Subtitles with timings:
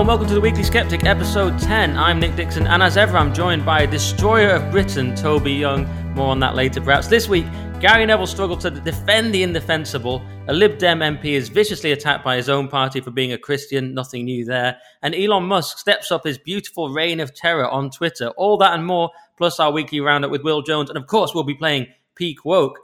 [0.00, 1.98] And welcome to the Weekly Sceptic, episode 10.
[1.98, 5.84] I'm Nick Dixon, and as ever, I'm joined by Destroyer of Britain, Toby Young.
[6.14, 7.06] More on that later, perhaps.
[7.06, 7.44] This week,
[7.80, 10.22] Gary Neville struggled to defend the indefensible.
[10.48, 13.92] A Lib Dem MP is viciously attacked by his own party for being a Christian,
[13.92, 14.78] nothing new there.
[15.02, 18.28] And Elon Musk steps up his beautiful reign of terror on Twitter.
[18.38, 20.88] All that and more, plus our weekly roundup with Will Jones.
[20.88, 22.78] And of course, we'll be playing Peak Woke.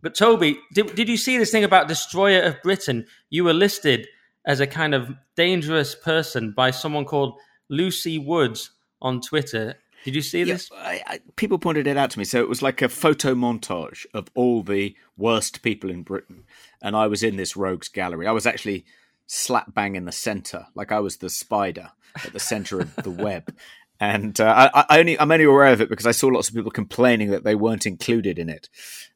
[0.00, 3.04] But Toby, did, did you see this thing about Destroyer of Britain?
[3.28, 4.08] You were listed
[4.46, 7.36] as a kind of dangerous person by someone called
[7.68, 8.70] Lucy Woods
[9.00, 9.76] on Twitter.
[10.04, 10.70] Did you see Yeah, this?
[10.76, 12.24] I, I, people pointed it out to me.
[12.24, 16.44] So it was like a photo montage of all the worst people in Britain,
[16.82, 18.26] and I was in this rogues gallery.
[18.26, 18.84] I was actually
[19.26, 21.92] slap bang in the center, like I was the spider
[22.22, 23.54] at the center of the web.
[24.00, 26.54] And uh, I, I only I'm only aware of it because I saw lots of
[26.54, 28.68] people complaining that they weren't included in it.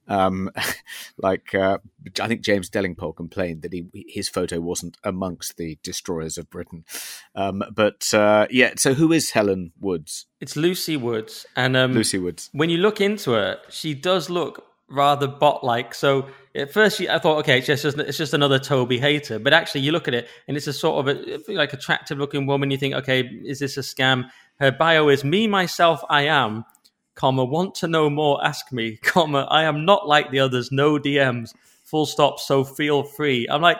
[0.07, 0.51] Um,
[1.19, 1.79] like uh,
[2.21, 6.85] I think James Delingpole complained that he his photo wasn't amongst the destroyers of Britain.
[7.35, 10.27] Um, but uh, yeah, so who is Helen Woods?
[10.41, 12.49] It's Lucy Woods, and um, Lucy Woods.
[12.53, 15.95] when you look into her, she does look rather bot-like.
[15.95, 19.39] So at first, she, I thought, okay, it's just it's just another Toby hater.
[19.39, 22.71] But actually, you look at it, and it's a sort of a, like attractive-looking woman.
[22.71, 24.31] You think, okay, is this a scam?
[24.61, 26.65] Her bio is me, myself, I am,
[27.15, 30.99] comma want to know more, ask me, comma I am not like the others, no
[30.99, 32.41] DMs, full stop.
[32.41, 33.47] So feel free.
[33.49, 33.79] I'm like,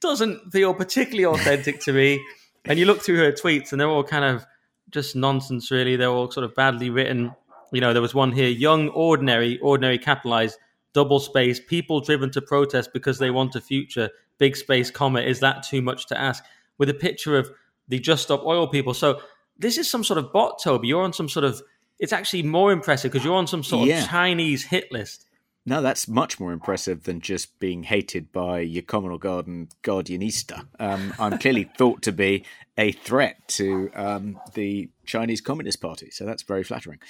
[0.00, 2.24] doesn't feel particularly authentic to me.
[2.68, 4.44] And you look through her tweets, and they're all kind of
[4.90, 5.94] just nonsense, really.
[5.94, 7.32] They're all sort of badly written.
[7.70, 10.58] You know, there was one here young, ordinary, ordinary capitalized,
[10.92, 15.38] double space, people driven to protest because they want a future, big space, comma, is
[15.38, 16.42] that too much to ask?
[16.76, 17.48] With a picture of
[17.86, 18.94] the Just Stop Oil people.
[18.94, 19.20] So
[19.58, 20.88] this is some sort of bot, Toby.
[20.88, 21.62] You're on some sort of,
[21.98, 24.02] it's actually more impressive because you're on some sort Yeah.
[24.04, 25.24] of Chinese hit list.
[25.68, 30.64] No, that's much more impressive than just being hated by your communal garden guardianista.
[30.78, 32.44] Um, I'm clearly thought to be
[32.78, 37.00] a threat to um, the Chinese Communist Party, so that's very flattering.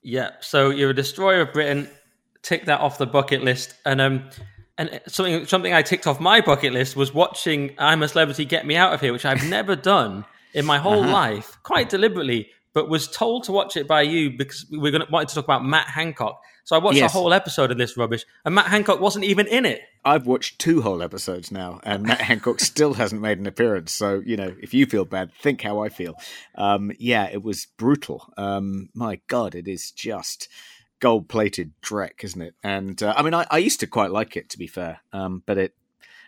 [0.00, 0.30] Yeah.
[0.40, 1.88] So you're a destroyer of Britain.
[2.42, 3.74] Tick that off the bucket list.
[3.84, 4.30] And um,
[4.76, 8.64] and something something I ticked off my bucket list was watching I'm a Celebrity Get
[8.64, 12.88] Me Out of Here, which I've never done in my whole life, quite deliberately, but
[12.88, 15.44] was told to watch it by you because we we're going to wanted to talk
[15.44, 16.40] about Matt Hancock.
[16.64, 17.10] So I watched Yes.
[17.10, 19.80] a whole episode of this rubbish, and Matt Hancock wasn't even in it.
[20.04, 23.92] I've watched two whole episodes now, and Matt Hancock still hasn't made an appearance.
[23.92, 26.14] So, you know, if you feel bad, think how I feel.
[26.56, 28.30] Um, yeah, it was brutal.
[28.36, 30.46] Um, my God, it is just
[31.00, 32.54] gold plated dreck, isn't it?
[32.62, 35.00] And uh, I mean, I, I used to quite like it, to be fair.
[35.12, 35.74] Um, but it,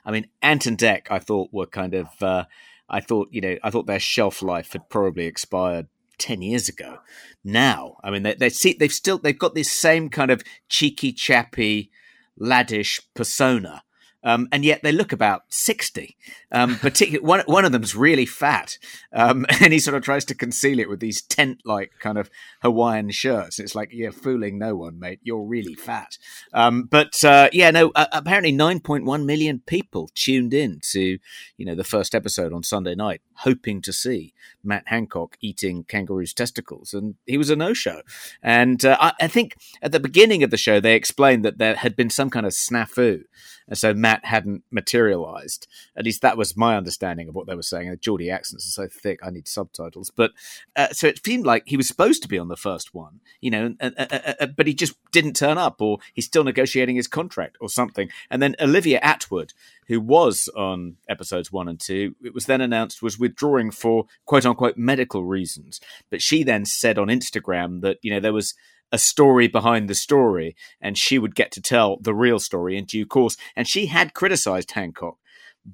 [0.06, 2.44] I mean, Ant and Dec, I thought were kind of, uh,
[2.90, 5.86] I thought, you know, I thought their shelf life had probably expired
[6.18, 6.98] 10 years ago.
[7.44, 11.12] Now, I mean, they, they see, they've still, they've got this same kind of cheeky,
[11.12, 11.90] chappy,
[12.38, 13.82] laddish persona.
[14.22, 16.16] Um, and yet they look about 60.
[16.52, 18.78] Um, particularly one, one of them's really fat.
[19.12, 22.30] Um, and he sort of tries to conceal it with these tent like kind of
[22.62, 23.58] Hawaiian shirts.
[23.58, 25.20] It's like, you're fooling no one, mate.
[25.22, 26.18] You're really fat.
[26.52, 31.18] Um, but, uh, yeah, no, uh, apparently 9.1 million people tuned in to,
[31.56, 36.34] you know, the first episode on Sunday night, hoping to see Matt Hancock eating kangaroo's
[36.34, 36.92] testicles.
[36.92, 38.02] And he was a no show.
[38.42, 41.76] And, uh, I, I think at the beginning of the show, they explained that there
[41.76, 43.22] had been some kind of snafu.
[43.68, 45.66] And so Matt hadn't materialized.
[45.96, 47.90] At least that was my understanding of what they were saying.
[47.90, 50.10] The Geordie accents are so thick, I need subtitles.
[50.10, 50.32] But
[50.76, 53.50] uh, so it seemed like he was supposed to be on the first one, you
[53.50, 57.08] know, uh, uh, uh, but he just didn't turn up, or he's still negotiating his
[57.08, 58.08] contract or something.
[58.30, 59.52] And then Olivia Attwood,
[59.88, 64.46] who was on episodes one and two, it was then announced was withdrawing for quote
[64.46, 65.80] unquote medical reasons.
[66.10, 68.54] But she then said on Instagram that, you know, there was
[68.92, 72.84] a story behind the story, and she would get to tell the real story in
[72.84, 73.36] due course.
[73.56, 75.16] And she had criticized Hancock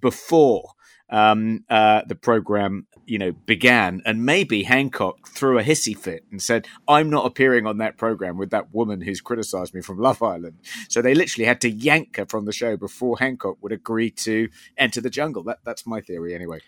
[0.01, 0.71] before
[1.11, 6.43] um, uh, the program, you know, began, and maybe Hancock threw a hissy fit and
[6.43, 10.23] said, "I'm not appearing on that program with that woman who's criticized me from Love
[10.23, 10.59] Island."
[10.89, 14.49] So they literally had to yank her from the show before Hancock would agree to
[14.77, 15.43] enter the jungle.
[15.45, 16.61] That, that's my theory, anyway.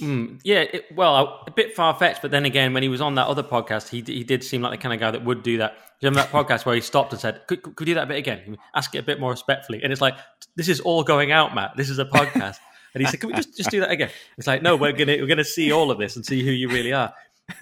[0.00, 3.14] Mm, yeah, it, well, a bit far fetched, but then again, when he was on
[3.14, 5.58] that other podcast, he he did seem like the kind of guy that would do
[5.58, 5.74] that.
[6.00, 8.08] Do you remember that podcast where he stopped and said, "Could, could we do that
[8.08, 8.58] bit again?
[8.74, 10.14] Ask it a bit more respectfully." And it's like,
[10.56, 11.76] "This is all going out, Matt.
[11.76, 12.58] This is a podcast."
[12.94, 15.16] And he said, "Can we just just do that again?" It's like, "No, we're gonna
[15.18, 17.12] we're gonna see all of this and see who you really are."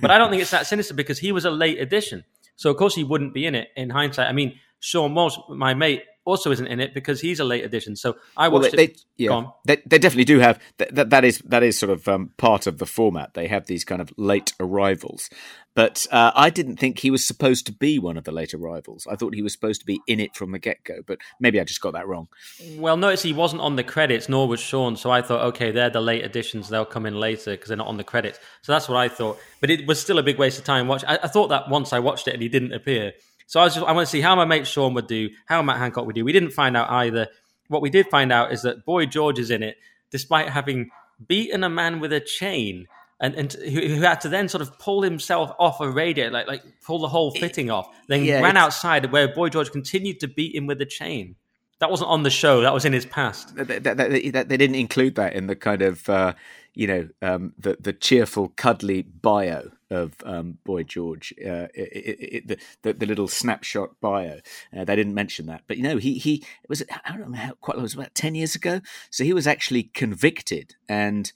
[0.01, 2.25] But I don't think it's that sinister because he was a late addition,
[2.57, 3.69] so of course he wouldn't be in it.
[3.77, 7.45] In hindsight, I mean, Seann Walsh, my mate, also isn't in it because he's a
[7.45, 7.97] late addition.
[7.97, 9.01] So I Well, watched they, it.
[9.19, 11.11] they, yeah, they, they definitely do have that, that.
[11.11, 13.35] That is that is sort of um, part of the format.
[13.35, 15.29] They have these kind of late arrivals,
[15.75, 19.07] but uh, I didn't think he was supposed to be one of the late arrivals.
[19.11, 21.61] I thought he was supposed to be in it from the get go, but maybe
[21.61, 22.29] I just got that wrong.
[22.77, 24.97] Well, notice he wasn't on the credits, nor was Seann.
[24.97, 26.69] So I thought, okay, they're the late additions.
[26.69, 28.39] They'll come in later because they're not on the credits.
[28.63, 29.39] So that's what I thought.
[29.61, 30.89] But it was still a big waste of time.
[30.89, 31.05] Watch.
[31.07, 33.13] I, I thought that once I watched it and he didn't appear.
[33.53, 35.61] So I was just, I want to see how my mate Seann would do, how
[35.61, 36.25] Matt Hancock would do.
[36.25, 37.29] We didn't find out either.
[37.69, 39.77] What we did find out is that Boy George is in it,
[40.11, 40.89] despite having
[41.29, 42.87] beaten a man with a chain.
[43.21, 46.47] And, and who, who had to then sort of pull himself off a radiator, like
[46.47, 47.89] like pull the whole fitting off.
[48.09, 51.37] Then yeah, ran outside where Boy George continued to beat him with a chain.
[51.81, 52.63] That wasn't on the show.
[52.63, 53.55] That was in his past.
[53.55, 56.33] They, they- they didn't include that in the kind of uh,
[56.75, 62.35] you know um, the the cheerful, cuddly bio of um, Boy George, uh, it, it,
[62.35, 64.41] it, the, the the little snapshot bio.
[64.77, 67.53] Uh, they didn't mention that, but you know he he was I don't know how
[67.61, 68.81] quite long, it was about ten years ago.
[69.11, 71.33] So he was actually convicted and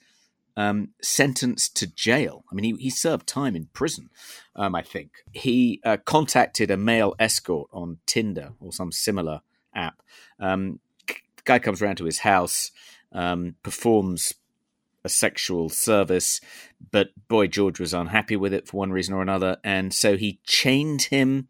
[0.57, 2.45] um, sentenced to jail.
[2.51, 4.09] I mean, he, he served time in prison,
[4.55, 5.11] um, I think.
[5.33, 9.43] He uh, contacted a male escort on Tinder or some similar
[9.75, 10.03] app.
[10.41, 10.81] Um,
[11.45, 12.71] guy comes around to his house,
[13.13, 14.35] um, performs
[15.07, 16.41] a sexual service,
[16.91, 20.41] but Boy George was unhappy with it for one reason or another, and so he
[20.45, 21.49] chained him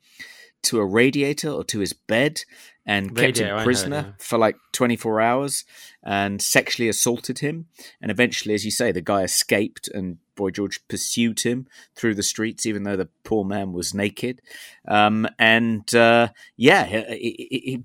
[0.63, 2.43] to a radiator or to his bed
[2.87, 4.13] and kept Radiator, I him prisoner yeah.
[4.19, 5.65] for like 24 hours
[6.05, 7.67] and sexually assaulted him.
[8.01, 11.67] And eventually, as you say, the guy escaped and Boy George pursued him
[11.97, 14.41] through the streets, even though the poor man was naked.
[14.87, 17.83] Um, and uh, yeah, he, he,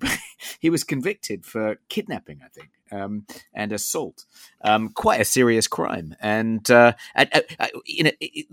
[0.59, 2.69] he, was convicted for kidnapping, I think.
[2.93, 4.25] Um, and assault,
[4.65, 8.47] um, quite a serious crime, and uh, I, I, I, you know, it,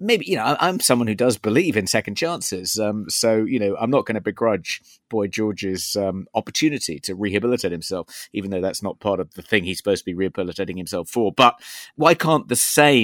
[0.00, 3.76] maybe you know, I'm someone who does believe in second chances, um, so you know,
[3.78, 4.80] I'm not going to begrudge
[5.10, 9.64] Boy George's um, opportunity to rehabilitate himself, even though that's not part of the thing
[9.64, 11.30] he's supposed to be rehabilitating himself for.
[11.30, 11.60] But
[11.96, 13.01] why can't the same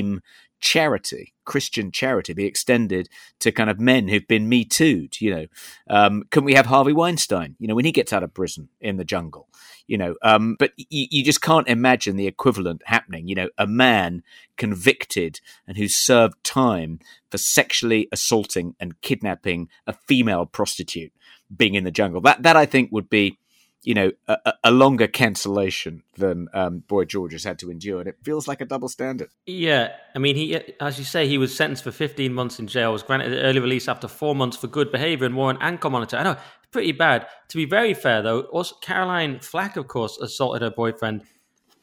[0.60, 3.08] charity, Christian charity, be extended
[3.40, 5.20] to kind of men who've been Me Too'd?
[5.20, 5.46] You know,
[5.88, 7.56] um, can we have Harvey Weinstein?
[7.58, 9.48] You know, when he gets out of prison in the jungle,
[9.86, 13.28] you know, um, but you, you just can't imagine the equivalent happening.
[13.28, 14.22] You know, a man
[14.56, 16.98] convicted and who served time
[17.30, 21.12] for sexually assaulting and kidnapping a female prostitute
[21.54, 22.20] being in the jungle.
[22.20, 23.38] That that I think would be,
[23.82, 28.08] you know, a, a- longer cancellation than um, Boy George has had to endure, and
[28.08, 29.30] it feels like a double standard.
[29.46, 32.92] Yeah, I mean, he, as you say, he was sentenced for 15 months in jail.
[32.92, 36.16] Was granted early release after four months for good behaviour and wore an ankle monitor.
[36.16, 36.36] I know,
[36.72, 37.26] pretty bad.
[37.48, 41.22] To be very fair, though, also Caroline Flack, of course, assaulted her boyfriend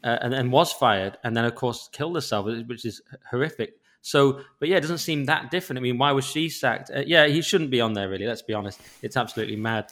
[0.04, 3.02] uh, and was fired, and then of course killed herself, which is
[3.32, 3.74] horrific.
[4.02, 5.80] So, but yeah, it doesn't seem that different.
[5.80, 6.92] I mean, why was she sacked?
[6.96, 8.28] Uh, yeah, he shouldn't be on there, really.
[8.28, 8.80] Let's be honest.
[9.02, 9.92] It's absolutely mad.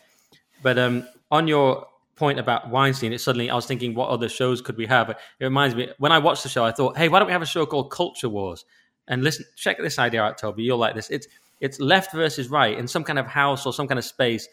[0.61, 1.87] But um, on your
[2.23, 5.09] point about Weinstein, it suddenly I was thinking, what other shows could we have?
[5.09, 7.41] It reminds me when I watched the show, I thought, hey, why don't we have
[7.41, 8.63] a show called Culture Wars?
[9.09, 10.63] And listen, check this idea out, Toby.
[10.63, 11.09] You'll like this.
[11.09, 11.27] It's
[11.59, 14.47] it's left versus right in some kind of house or some kind of space.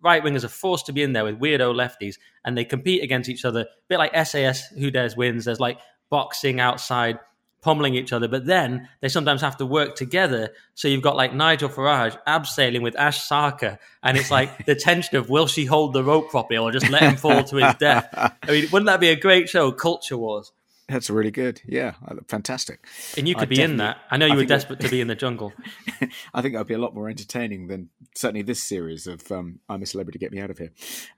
[0.00, 2.14] Right wingers are forced to be in there with weirdo lefties,
[2.46, 3.60] and they compete against each other.
[3.60, 5.44] A bit like SAS, Who Dares Wins.
[5.44, 7.18] There's like boxing outside,
[7.62, 10.50] pummeling each other, but then they sometimes have to work together.
[10.74, 15.16] So you've got like Nigel Farage abseiling with Ash Sarkar, and it's like the tension
[15.16, 18.08] of will she hold the rope properly or just let him fall to his death?
[18.12, 20.52] I mean, wouldn't that be a great show, Culture Wars?
[20.88, 21.62] That's really good.
[21.64, 21.94] Yeah,
[22.28, 22.84] fantastic.
[23.16, 23.98] And you I could be in that.
[24.10, 25.52] I know you I were desperate to be in the jungle.
[26.34, 29.82] I think that'd be a lot more entertaining than certainly this series of um, "I'm
[29.82, 30.72] a Celebrity, Get Me Out of Here."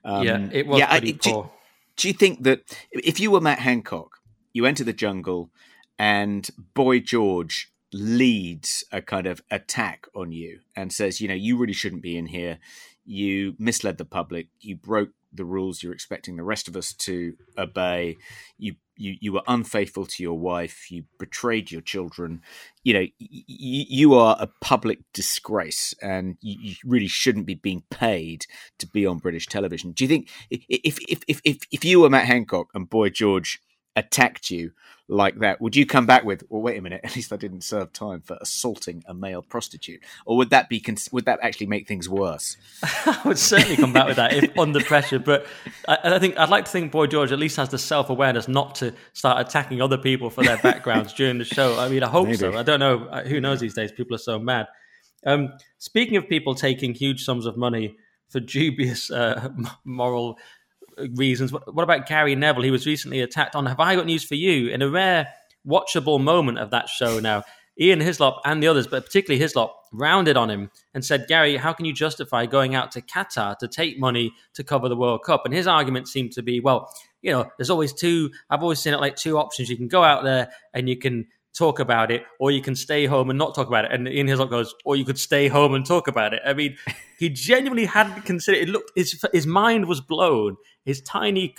[0.05, 1.51] Um, yeah, it was yeah, I- pretty do- poor.
[1.97, 2.61] do you think that
[2.91, 4.19] if you were Matt Hancock,
[4.53, 5.49] you enter the jungle
[5.97, 11.57] and Boy George leads a kind of attack on you and says, you know, you
[11.57, 12.59] really shouldn't be in here.
[13.05, 14.47] You misled the public.
[14.59, 18.17] You broke the rules you're expecting the rest of us to obey.
[18.57, 20.89] You you you were unfaithful to your wife.
[20.89, 22.41] You betrayed your children.
[22.83, 27.83] You know, y- you are a public disgrace, and you, you really shouldn't be being
[27.89, 28.45] paid
[28.79, 29.91] to be on British television.
[29.91, 33.59] Do you think if if if if, if you were Matt Hancock and Boy George
[33.95, 34.71] attacked you
[35.07, 37.61] like that, would you come back with, "Well, wait a minute, at least I didn't
[37.61, 41.87] serve time for assaulting a male prostitute," or would that be would that actually make
[41.87, 42.57] things worse?
[42.83, 45.19] I would certainly come back with that if under pressure.
[45.19, 45.45] But
[45.87, 48.47] I, I think I'd like to think Boy George at least has the self awareness
[48.47, 51.79] not to start attacking other people for their backgrounds during the show.
[51.79, 52.57] I mean, I hope so.
[52.57, 53.05] I don't know.
[53.05, 53.91] Uh, Who knows these days?
[53.91, 54.67] People are so mad.
[55.25, 57.97] Um, speaking of people taking huge sums of money
[58.29, 59.49] for dubious uh,
[59.83, 60.37] moral
[61.15, 62.63] reasons, what, what about Gary Neville?
[62.63, 63.65] He was recently attacked on.
[63.65, 64.69] Have I got news for you?
[64.69, 65.27] In a rare
[65.67, 67.43] watchable moment of that show now.
[67.79, 71.73] Ian Hislop and the others, but particularly Hislop, rounded on him and said, Gary, how
[71.73, 75.41] can you justify going out to Qatar to take money to cover the World Cup?
[75.45, 76.89] And his argument seemed to be, well,
[77.21, 79.69] you know, there's always two, I've always seen it like two options.
[79.69, 83.05] You can go out there and you can talk about it, or you can stay
[83.05, 83.91] home and not talk about it.
[83.91, 86.41] And Ian Hislop goes, or you could stay home and talk about it.
[86.45, 86.77] I mean,
[87.17, 88.69] he genuinely hadn't considered it.
[88.69, 90.57] Looked, his, his mind was blown.
[90.83, 91.55] His tiny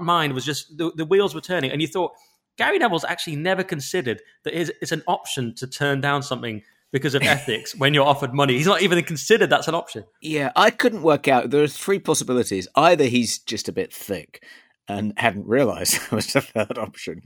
[0.00, 1.70] mind was just, the, the wheels were turning.
[1.70, 2.12] And you thought,
[2.56, 7.22] Gary Neville's actually never considered that it's an option to turn down something because of
[7.24, 8.54] ethics when you're offered money.
[8.56, 10.04] He's not even considered that's an option.
[10.22, 11.50] Yeah, I couldn't work out.
[11.50, 12.68] There are three possibilities.
[12.76, 14.42] Either he's just a bit thick
[14.88, 17.22] and hadn't realised there was a third option,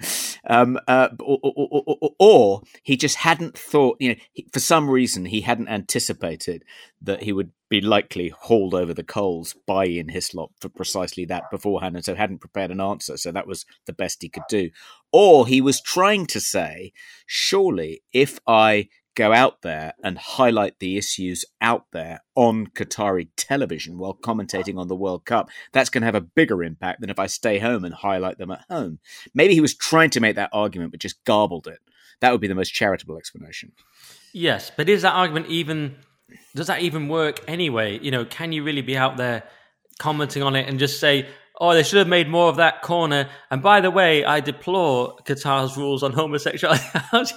[0.48, 3.96] um, uh, or, or, or, or, he just hadn't thought.
[4.00, 6.64] You know, he, for some reason, he hadn't anticipated
[7.02, 11.50] that he would be likely hauled over the coals by Ian Hislop for precisely that
[11.50, 13.16] beforehand, and so hadn't prepared an answer.
[13.16, 14.70] So that was the best he could do.
[15.12, 16.92] Or he was trying to say,
[17.26, 18.88] surely, if I
[19.18, 24.86] go out there and highlight the issues out there on Qatari television while commentating on
[24.86, 27.84] the World Cup, that's going to have a bigger impact than if I stay home
[27.84, 29.00] and highlight them at home.
[29.34, 31.80] Maybe he was trying to make that argument, but just garbled it.
[32.20, 33.72] That would be the most charitable explanation.
[34.32, 35.96] Yes, but is that argument even?
[36.54, 37.98] Does that even work anyway?
[37.98, 39.42] You know, can you really be out there
[39.98, 41.26] commenting on it and just say,
[41.58, 43.28] oh, they should have made more of that corner.
[43.50, 46.82] And by the way, I deplore Qatar's rules on homosexuality.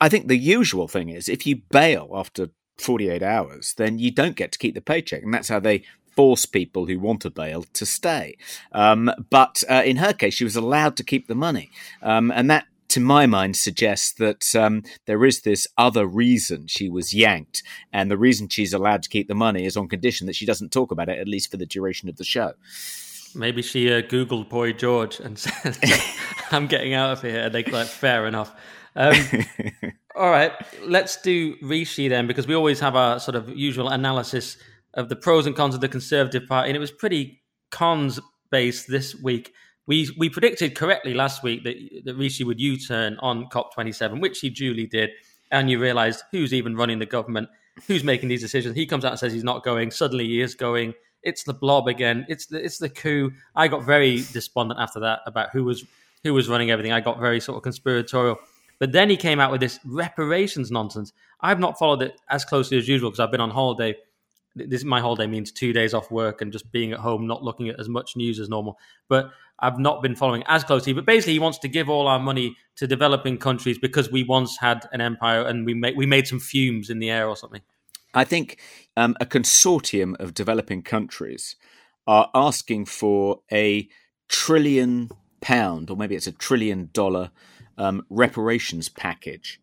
[0.00, 4.36] I think the usual thing is if you bail after 48 hours, then you don't
[4.36, 5.22] get to keep the paycheck.
[5.22, 5.82] And that's how they
[6.14, 8.36] force people who want to bail to stay.
[8.72, 11.70] Um, but uh, in her case, she was allowed to keep the money.
[12.02, 16.88] Um, and that to my mind, suggests that um, there is this other reason she
[16.88, 17.62] was yanked,
[17.92, 20.72] and the reason she's allowed to keep the money is on condition that she doesn't
[20.72, 22.52] talk about it, at least for the duration of the show.
[23.34, 25.78] Maybe she uh, Googled Boy George and said,
[26.50, 28.54] "I'm getting out of here." And they like, "Fair enough."
[28.94, 29.14] Um,
[30.16, 30.52] all right,
[30.82, 34.56] let's do Rishi then, because we always have our sort of usual analysis
[34.94, 38.18] of the pros and cons of the Conservative Party, and it was pretty cons
[38.50, 39.52] based this week
[39.86, 44.50] we we predicted correctly last week that that Rishi would U-turn on COP27, which he
[44.50, 45.10] duly did,
[45.50, 47.48] and you realised who's even running the government,
[47.86, 48.74] who's making these decisions.
[48.74, 49.90] He comes out and says he's not going.
[49.90, 50.94] Suddenly he is going.
[51.22, 52.26] It's the blob again.
[52.28, 53.32] It's the it's the coup.
[53.54, 55.84] I got very despondent after that about who was
[56.22, 56.92] who was running everything.
[56.92, 58.38] I got very sort of conspiratorial.
[58.78, 61.12] But then he came out with this reparations nonsense.
[61.40, 63.96] I've not followed it as closely as usual because I've been on holiday
[64.56, 67.68] this my holiday means two days off work and just being at home, not looking
[67.68, 68.78] at as much news as normal.
[69.08, 70.92] But I've not been following as closely.
[70.92, 74.58] But basically, he wants to give all our money to developing countries because we once
[74.58, 77.62] had an empire and we made we made some fumes in the air or something.
[78.14, 78.58] I think
[78.96, 81.56] um, a consortium of developing countries
[82.06, 83.88] are asking for a
[84.28, 85.10] trillion
[85.40, 87.30] pound, or maybe it's a trillion dollar
[87.76, 89.60] um, reparations package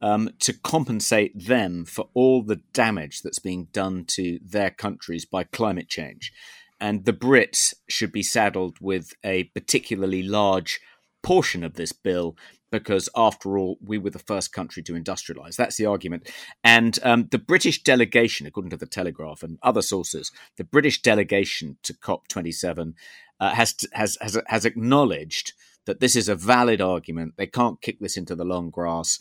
[0.00, 5.44] um, to compensate them for all the damage that's being done to their countries by
[5.44, 6.32] climate change.
[6.80, 10.80] And the Brits should be saddled with a particularly large
[11.22, 12.36] portion of this bill
[12.70, 15.56] because, after all, we were the first country to industrialize.
[15.56, 16.30] That's the argument.
[16.62, 21.78] And um, the British delegation, according to the Telegraph and other sources, the British delegation
[21.84, 22.94] to COP27
[23.40, 25.52] uh, has, has, has, has acknowledged
[25.86, 27.34] that this is a valid argument.
[27.36, 29.18] They can't kick this into the long grass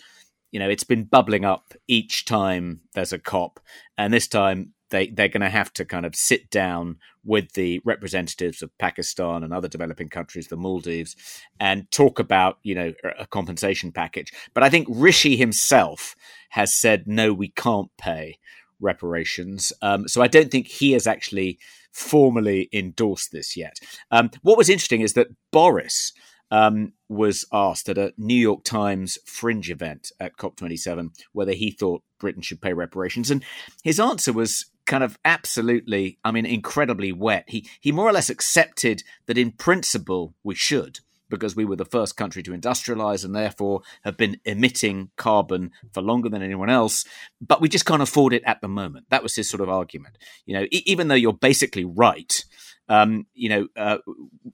[0.52, 3.60] you know, it's been bubbling up each time there's a cop,
[3.98, 7.82] and this time they they're going to have to kind of sit down with the
[7.86, 11.16] representatives of Pakistan and other developing countries, the Maldives,
[11.60, 14.32] and talk about you know a compensation package.
[14.54, 16.16] But I think Rishi himself
[16.50, 18.38] has said no, we can't pay
[18.80, 19.74] reparations.
[19.82, 21.60] Um, so I don't think he has actually
[21.92, 23.80] formally endorsed this yet.
[24.12, 26.12] Um, what was interesting is that Boris
[26.52, 32.04] um, was asked at a New York Times fringe event at COP27 whether he thought
[32.20, 33.44] Britain should pay reparations, and
[33.84, 37.46] his answer was kind of absolutely, I mean, incredibly wet.
[37.48, 41.00] He he more or less accepted that in principle we should
[41.30, 46.02] because we were the first country to industrialize and therefore have been emitting carbon for
[46.02, 47.04] longer than anyone else.
[47.42, 49.08] But we just can't afford it at the moment.
[49.10, 50.18] That was his sort of argument.
[50.46, 52.44] You know, e- even though you're basically right,
[52.88, 53.98] um, you know, uh,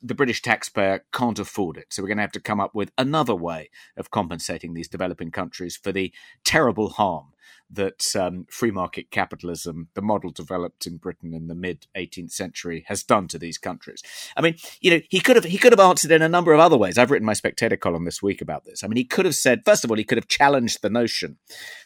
[0.01, 1.87] the British taxpayer can't afford it.
[1.89, 5.31] So we're going to have to come up with another way of compensating these developing
[5.31, 7.27] countries for the terrible harm
[7.73, 12.83] that um, free market capitalism, the model developed in Britain in the mid 18th century,
[12.87, 14.03] has done to these countries.
[14.35, 16.59] I mean, you know, he could have he could have answered in a number of
[16.59, 16.97] other ways.
[16.97, 18.83] I've written my Spectator column this week about this.
[18.83, 21.37] I mean, he could have said, first of all, he could have challenged the notion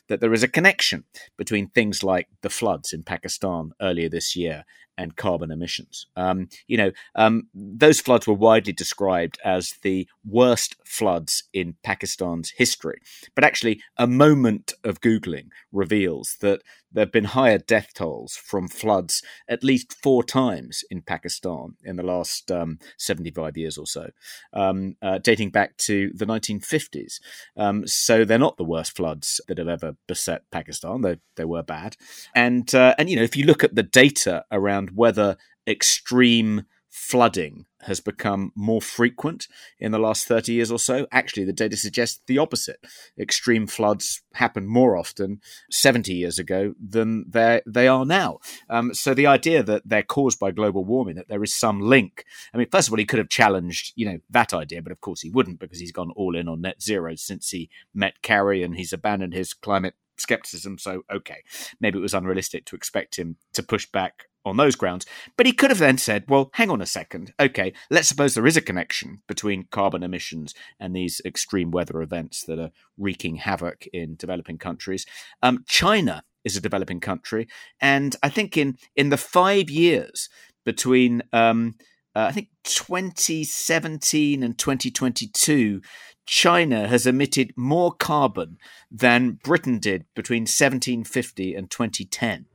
[0.07, 1.03] that there is a connection
[1.37, 4.65] between things like the floods in Pakistan earlier this year
[4.97, 6.07] and carbon emissions.
[6.15, 12.51] Um, you know, um, those floods were widely described as the worst floods in Pakistan's
[12.57, 13.01] history.
[13.35, 16.61] But actually, a moment of Googling reveals that
[16.95, 21.97] there have been higher death tolls from floods at least four times in Pakistan in
[21.97, 24.09] the last um, 75 years or so,
[24.53, 27.19] um, uh, dating back to the 1950s.
[27.57, 31.63] Um, so they're not the worst floods that have ever beset Pakistan, though they were
[31.63, 31.97] bad.
[32.33, 35.37] And, uh, and you know, if you look at the data around whether
[35.67, 39.47] extreme flooding has become more frequent
[39.79, 41.07] in the last 30 years or so.
[41.11, 42.83] Actually, the data suggests the opposite.
[43.17, 45.39] Extreme floods happen more often
[45.71, 48.39] 70 years ago than they are now.
[48.69, 52.25] Um, so the idea that they're caused by global warming, that there is some link.
[52.53, 55.01] I mean, first of all, he could have challenged, you know, that idea, but of
[55.01, 58.63] course he wouldn't because he's gone all in on net zero since he met Carrie
[58.63, 60.77] and he's abandoned his climate skepticism.
[60.77, 61.43] So, okay,
[61.79, 65.05] maybe it was unrealistic to expect him to push back on those grounds.
[65.35, 67.33] But he could have then said, well, hang on a second.
[67.39, 72.43] Okay, let's suppose there is a connection between carbon emissions and these extreme weather events
[72.43, 75.05] that are wreaking havoc in developing countries.
[75.41, 77.47] Um, China is a developing country.
[77.81, 80.29] And I think in, in the five years
[80.63, 81.75] between, um,
[82.15, 85.81] uh, I think 2017 and 2022,
[86.25, 88.57] China has emitted more carbon
[88.89, 92.45] than Britain did between 1750 and 2010.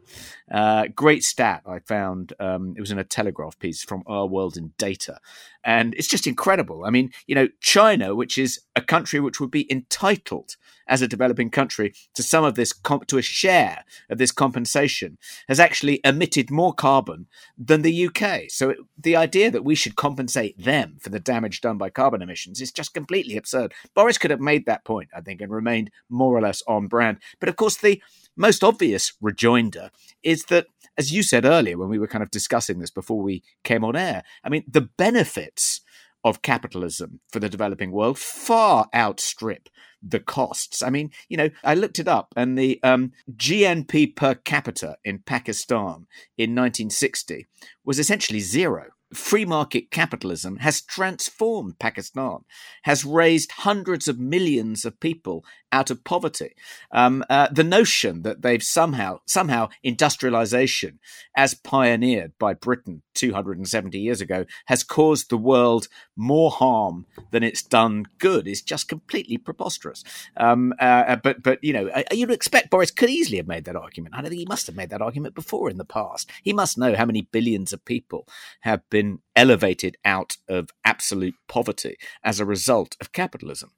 [0.51, 2.33] Uh, great stat I found.
[2.41, 5.21] Um, it was in a Telegraph piece from Our World in Data.
[5.63, 6.85] And it's just incredible.
[6.85, 10.57] I mean, you know, China, which is a country which would be entitled
[10.89, 15.19] as a developing country to some of this, comp- to a share of this compensation,
[15.49, 18.45] has actually emitted more carbon than the UK.
[18.49, 22.23] So it, the idea that we should compensate them for the damage done by carbon
[22.23, 23.73] emissions is just completely absurd.
[23.95, 27.19] Boris could have made that point, I think, and remained more or less on brand.
[27.39, 28.03] But of course, the
[28.37, 29.91] most obvious rejoinder
[30.23, 30.67] is that,
[30.97, 33.97] as you said earlier when we were kind of discussing this before we came on
[33.97, 35.81] air, I mean, the benefits
[36.25, 39.69] of capitalism for the developing world far outstrip
[40.03, 40.83] the costs.
[40.83, 45.21] I mean, you know, I looked it up, and the um, GNP per capita in
[45.21, 47.47] Pakistan in 1960
[47.85, 52.39] was essentially zero free market capitalism has transformed Pakistan,
[52.83, 56.55] has raised hundreds of millions of people out of poverty.
[56.93, 60.99] Um, uh, the notion that they've somehow, somehow industrialization,
[61.37, 67.63] as pioneered by Britain 270 years ago, has caused the world more harm than it's
[67.63, 70.03] done good is just completely preposterous.
[70.37, 73.65] Um, uh, uh but, but you know, uh, you'd expect Boris could easily have made
[73.65, 74.15] that argument.
[74.15, 76.31] I don't think he must have made that argument before in the past.
[76.43, 78.27] He must know how many billions of people
[78.61, 79.00] have been
[79.37, 83.73] elevated out of absolute poverty as a result of capitalism.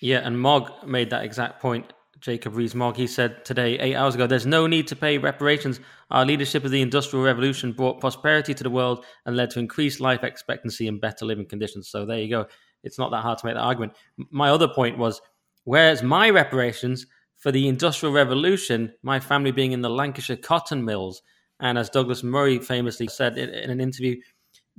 [0.00, 1.92] Yeah, and Mogg made that exact point.
[2.20, 5.78] Jacob Rees-Mogg, he said today, eight hours ago, there's no need to pay reparations.
[6.10, 10.00] Our leadership of the Industrial Revolution brought prosperity to the world and led to increased
[10.00, 11.88] life expectancy and better living conditions.
[11.88, 12.46] So there you go.
[12.82, 13.92] It's not that hard to make that argument.
[14.30, 15.20] My other point was,
[15.64, 21.20] where's my reparations for the Industrial Revolution, my family being in the Lancashire cotton mills?
[21.60, 24.16] And as Douglas Murray famously said in an interview,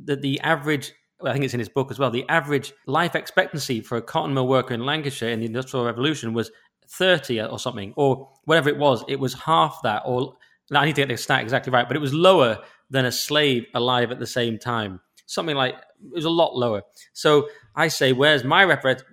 [0.03, 2.11] that the average I think it's in his book as well.
[2.11, 6.33] The average life expectancy for a cotton mill worker in Lancashire in the Industrial Revolution
[6.33, 6.51] was
[6.89, 9.03] 30 or something, or whatever it was.
[9.07, 10.35] It was half that, or
[10.71, 13.65] I need to get the stat exactly right, but it was lower than a slave
[13.73, 14.99] alive at the same time.
[15.25, 16.83] Something like it was a lot lower.
[17.13, 19.07] So I say, where's my reparations?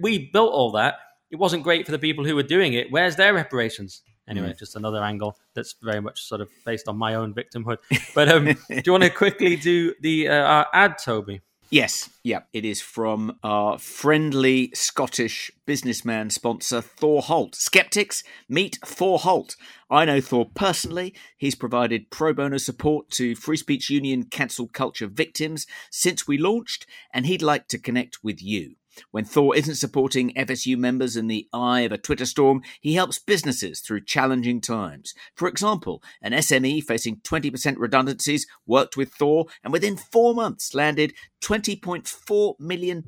[0.00, 0.94] We built all that.
[1.30, 2.86] It wasn't great for the people who were doing it.
[2.90, 4.02] Where's their reparations?
[4.28, 4.58] Anyway, mm.
[4.58, 7.78] just another angle that's very much sort of based on my own victimhood.
[8.14, 11.40] But um, do you want to quickly do the uh, ad, Toby?
[11.70, 17.54] Yes, yeah, it is from our friendly Scottish businessman sponsor, Thor Holt.
[17.54, 19.54] Skeptics, meet Thor Holt.
[19.90, 21.14] I know Thor personally.
[21.36, 26.86] He's provided pro bono support to Free Speech Union cancel culture victims since we launched,
[27.12, 28.76] and he'd like to connect with you.
[29.10, 33.18] When Thor isn't supporting FSU members in the eye of a Twitter storm, he helps
[33.18, 35.14] businesses through challenging times.
[35.34, 41.14] For example, an SME facing 20% redundancies worked with Thor and within four months landed
[41.40, 43.04] £20.4 million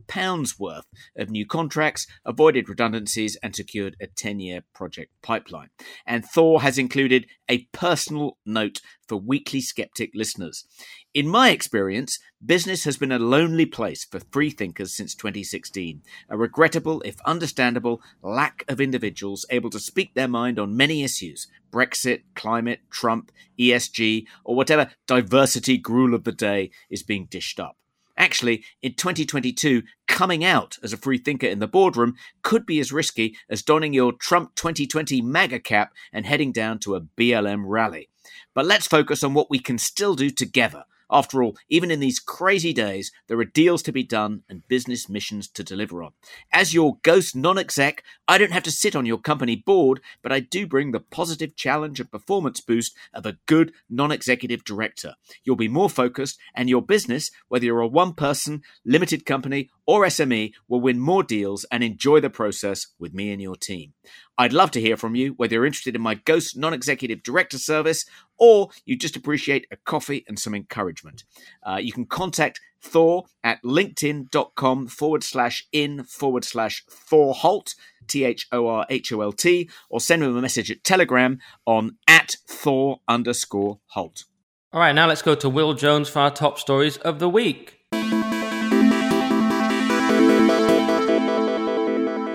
[0.59, 5.69] worth of new contracts, avoided redundancies, and secured a 10 year project pipeline.
[6.07, 10.64] And Thor has included a personal note for weekly sceptic listeners.
[11.12, 16.37] In my experience, business has been a lonely place for free thinkers since 2016, a
[16.37, 22.23] regrettable, if understandable, lack of individuals able to speak their mind on many issues Brexit,
[22.35, 27.77] climate, Trump, ESG, or whatever diversity gruel of the day is being dished up.
[28.20, 32.92] Actually, in 2022, coming out as a free thinker in the boardroom could be as
[32.92, 38.11] risky as donning your Trump 2020 MAGA cap and heading down to a BLM rally.
[38.54, 42.18] But let's focus on what we can still do together after all, even in these
[42.18, 46.12] crazy days, there are deals to be done and business missions to deliver on.
[46.53, 50.33] As your ghost non exec, I don't have to sit on your company board, but
[50.33, 55.14] I do bring the positive challenge and performance boost of a good non executive director.
[55.44, 60.05] You'll be more focused, and your business, whether you're a one person, limited company, or
[60.05, 63.92] SME, will win more deals and enjoy the process with me and your team.
[64.38, 67.59] I'd love to hear from you, whether you're interested in my Ghost non executive director
[67.59, 68.05] service
[68.38, 71.24] or you just appreciate a coffee and some encouragement.
[71.66, 77.74] Uh, you can contact Thor at linkedin.com forward slash in forward slash Thor Holt,
[78.07, 81.40] T H O R H O L T, or send him a message at Telegram
[81.66, 84.24] on at Thor underscore Holt.
[84.72, 87.80] All right, now let's go to Will Jones for our top stories of the week.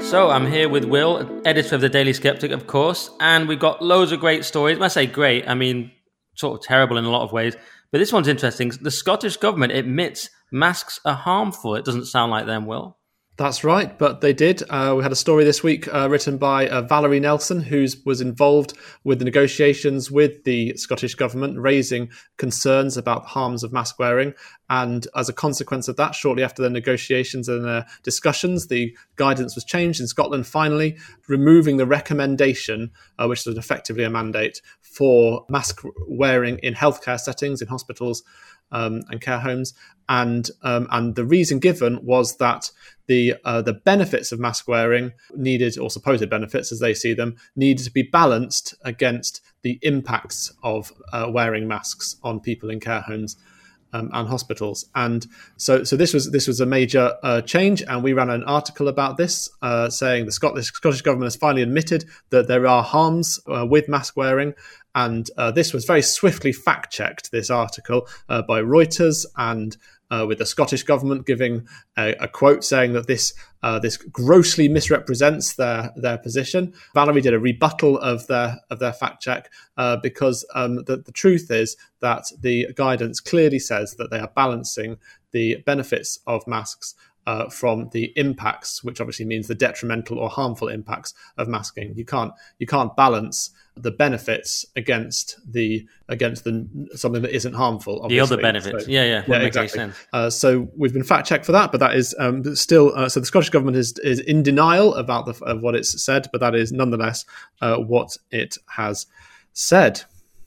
[0.05, 3.81] So I'm here with Will, editor of the Daily Sceptic, of course, and we've got
[3.81, 4.77] loads of great stories.
[4.77, 5.91] When I say great, I mean
[6.35, 7.55] sort of terrible in a lot of ways.
[7.91, 8.71] But this one's interesting.
[8.81, 11.73] The Scottish government admits masks are harmful.
[11.73, 12.97] It doesn't sound like them, Will.
[13.37, 14.63] That's right, but they did.
[14.69, 18.21] Uh, we had a story this week uh, written by uh, Valerie Nelson, who was
[18.21, 23.99] involved with the negotiations with the Scottish Government, raising concerns about the harms of mask
[23.99, 24.33] wearing.
[24.69, 29.53] And as a consequence of that, shortly after the negotiations and the discussions, the guidance
[29.53, 30.95] was changed in Scotland, finally
[31.27, 37.61] removing the recommendation, uh, which was effectively a mandate for mask wearing in healthcare settings,
[37.61, 38.23] in hospitals
[38.71, 39.73] um, and care homes.
[40.08, 42.69] And um, and the reason given was that
[43.08, 47.38] the uh, the benefits of mask wearing needed, or supposed benefits as they see them,
[47.56, 53.01] needed to be balanced against the impacts of uh, wearing masks on people in care
[53.01, 53.36] homes.
[53.95, 58.03] Um, and hospitals, and so so this was this was a major uh, change, and
[58.03, 62.03] we ran an article about this, uh, saying the Scottish Scottish government has finally admitted
[62.29, 64.53] that there are harms uh, with mask wearing,
[64.95, 67.31] and uh, this was very swiftly fact checked.
[67.31, 69.77] This article uh, by Reuters and
[70.15, 74.67] uh, with the Scottish government giving a, a quote saying that this uh, this grossly
[74.67, 76.73] misrepresents their their position.
[76.93, 81.12] Valerie did a rebuttal of their of their fact check uh, because um, the, the
[81.12, 84.97] truth is that the guidance clearly says that they are balancing
[85.32, 86.95] the benefits of masks
[87.27, 91.93] uh, from the impacts, which obviously means the detrimental or harmful impacts of masking.
[91.95, 98.01] You can't you can't balance the benefits against the against the something that isn't harmful.
[98.03, 98.15] Obviously.
[98.15, 99.91] The other benefits, so, yeah, yeah, yeah, exactly.
[100.13, 103.19] Uh, so we've been fact checked for that, but that is um, still uh, so
[103.19, 106.55] the Scottish government is is in denial about the of what it's said, but that
[106.55, 107.25] is nonetheless
[107.61, 109.07] uh, what it has
[109.53, 110.03] said.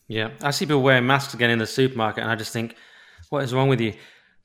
[0.07, 2.77] Yeah, I see people wearing masks again in the supermarket, and I just think,
[3.29, 3.93] what is wrong with you?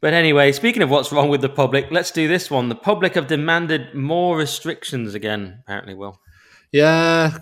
[0.04, 2.68] But anyway, speaking of what's wrong with the public, let's do this one.
[2.68, 6.20] The public have demanded more restrictions again, apparently, Will.
[6.74, 7.38] Yeah,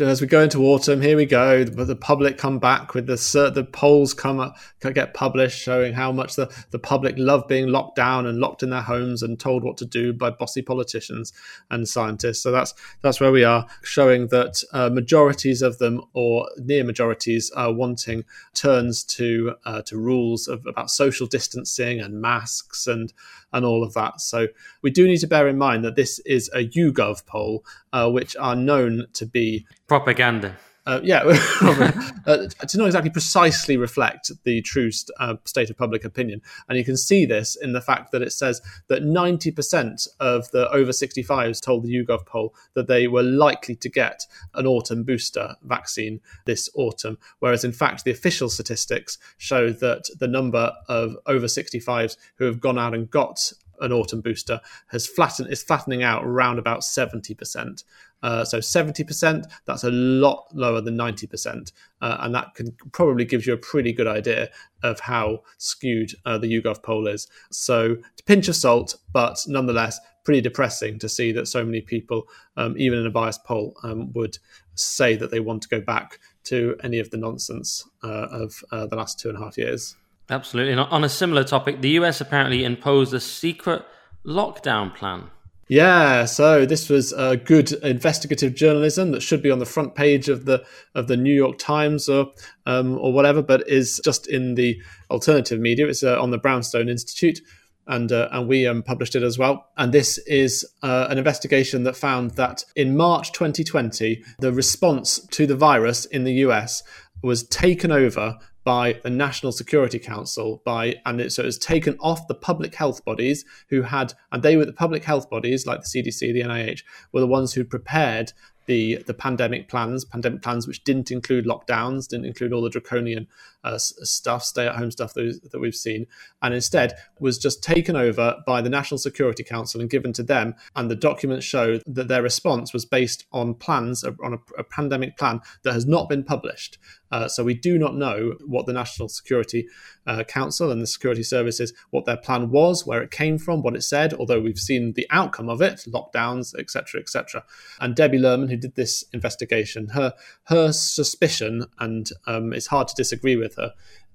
[0.00, 1.64] as we go into autumn, here we go.
[1.64, 6.34] The, public come back with the the polls come up, get published showing how much
[6.34, 9.76] the, the public love being locked down and locked in their homes and told what
[9.76, 11.32] to do by bossy politicians
[11.70, 12.42] and scientists.
[12.42, 17.50] So that's that's where we are, showing that uh, majorities of them or near majorities
[17.50, 18.24] are wanting
[18.54, 23.12] turns to uh, to rules of, about social distancing and masks and
[23.52, 24.20] and all of that.
[24.20, 24.48] So
[24.80, 28.34] we do need to bear in mind that this is a YouGov poll, uh, which
[28.36, 30.56] are known to be propaganda.
[30.86, 31.22] uh, yeah,
[32.26, 36.40] uh, to not exactly precisely reflect the true uh, state of public opinion.
[36.68, 40.68] And you can see this in the fact that it says that 90% of the
[40.70, 45.54] over 65s told the YouGov poll that they were likely to get an autumn booster
[45.62, 51.46] vaccine this autumn, whereas in fact the official statistics show that the number of over
[51.46, 53.52] 65s who have gone out and got
[53.82, 57.84] an autumn booster has flattened is flattening out around about 70%.
[58.22, 61.72] Uh, so 70%, that's a lot lower than 90%.
[62.00, 64.48] Uh, and that can probably gives you a pretty good idea
[64.82, 67.26] of how skewed uh, the YouGov poll is.
[67.50, 72.28] So to pinch of salt, but nonetheless, pretty depressing to see that so many people,
[72.56, 74.38] um, even in a biased poll, um, would
[74.74, 78.86] say that they want to go back to any of the nonsense uh, of uh,
[78.86, 79.96] the last two and a half years.
[80.30, 80.72] Absolutely.
[80.72, 83.84] And on a similar topic, the US apparently imposed a secret
[84.24, 85.30] lockdown plan.
[85.68, 90.28] Yeah, so this was a good investigative journalism that should be on the front page
[90.28, 92.32] of the of the New York Times or
[92.66, 95.86] um, or whatever, but is just in the alternative media.
[95.86, 97.40] It's uh, on the Brownstone Institute,
[97.86, 99.68] and uh, and we um, published it as well.
[99.76, 105.46] And this is uh, an investigation that found that in March 2020, the response to
[105.46, 106.82] the virus in the US
[107.22, 111.96] was taken over by the National Security Council by and it, so it was taken
[112.00, 115.80] off the public health bodies who had and they were the public health bodies like
[115.82, 118.32] the CDC, the NIH were the ones who prepared
[118.66, 123.26] the the pandemic plans, pandemic plans which didn't include lockdowns, didn't include all the draconian
[123.64, 126.06] uh, stuff, stay at home stuff that, that we've seen,
[126.42, 130.54] and instead was just taken over by the National Security Council and given to them.
[130.76, 135.16] And the documents show that their response was based on plans on a, a pandemic
[135.16, 136.78] plan that has not been published.
[137.12, 139.68] Uh, so we do not know what the National Security
[140.06, 143.76] uh, Council and the security services, what their plan was, where it came from, what
[143.76, 144.14] it said.
[144.14, 147.44] Although we've seen the outcome of it, lockdowns, etc., etc.
[147.80, 152.94] And Debbie Lerman, who did this investigation, her her suspicion, and um, it's hard to
[152.96, 153.72] disagree with her,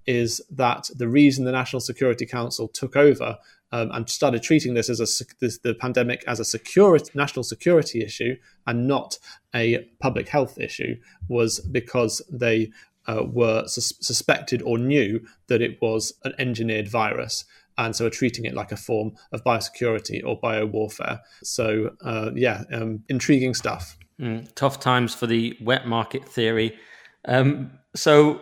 [0.08, 3.38] is that the reason the National Security Council took over
[3.72, 8.02] um, and started treating this as a this, the pandemic as a security national security
[8.02, 9.20] issue and not
[9.54, 10.96] a public health issue
[11.28, 12.72] was because they
[13.08, 17.46] uh, were sus- suspected or knew that it was an engineered virus
[17.78, 21.20] and so are treating it like a form of biosecurity or biowarfare.
[21.44, 23.98] So, uh, yeah, um, intriguing stuff.
[24.20, 26.78] Mm, tough times for the wet market theory.
[27.26, 28.42] Um, so,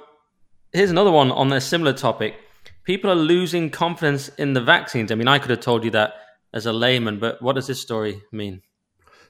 [0.72, 2.36] here's another one on a similar topic.
[2.86, 5.12] People are losing confidence in the vaccines.
[5.12, 6.14] I mean, I could have told you that
[6.54, 8.62] as a layman, but what does this story mean?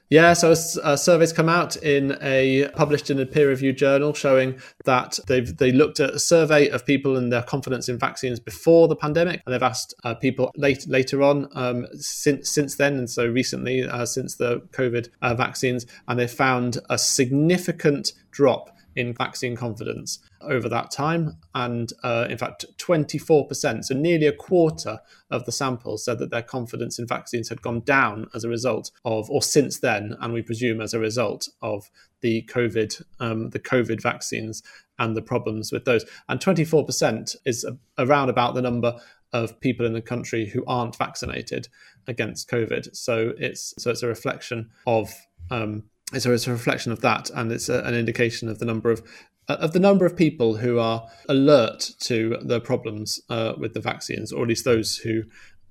[0.08, 5.18] Yeah, so a, survey's come out in a published in a peer-reviewed journal showing that
[5.26, 8.94] they've they looked at a survey of people and their confidence in vaccines before the
[8.94, 13.26] pandemic, and they've asked uh, people late, later on um, since since then, and so
[13.26, 19.54] recently uh, since the COVID uh, vaccines, and they found a significant drop in vaccine
[19.54, 21.36] confidence over that time.
[21.54, 24.98] And uh, in fact, 24%, so nearly a quarter
[25.30, 28.90] of the samples said that their confidence in vaccines had gone down as a result
[29.04, 31.90] of, or since then, and we presume as a result of
[32.22, 34.62] the COVID, um, the COVID vaccines
[34.98, 36.04] and the problems with those.
[36.28, 37.66] And 24% is
[37.98, 38.98] around about the number
[39.32, 41.68] of people in the country who aren't vaccinated
[42.06, 42.96] against COVID.
[42.96, 45.12] So it's so it's a reflection of
[45.50, 45.84] um,
[46.18, 49.02] so it's a reflection of that, and it's a, an indication of the number of
[49.48, 53.80] uh, of the number of people who are alert to the problems uh, with the
[53.80, 55.22] vaccines, or at least those who,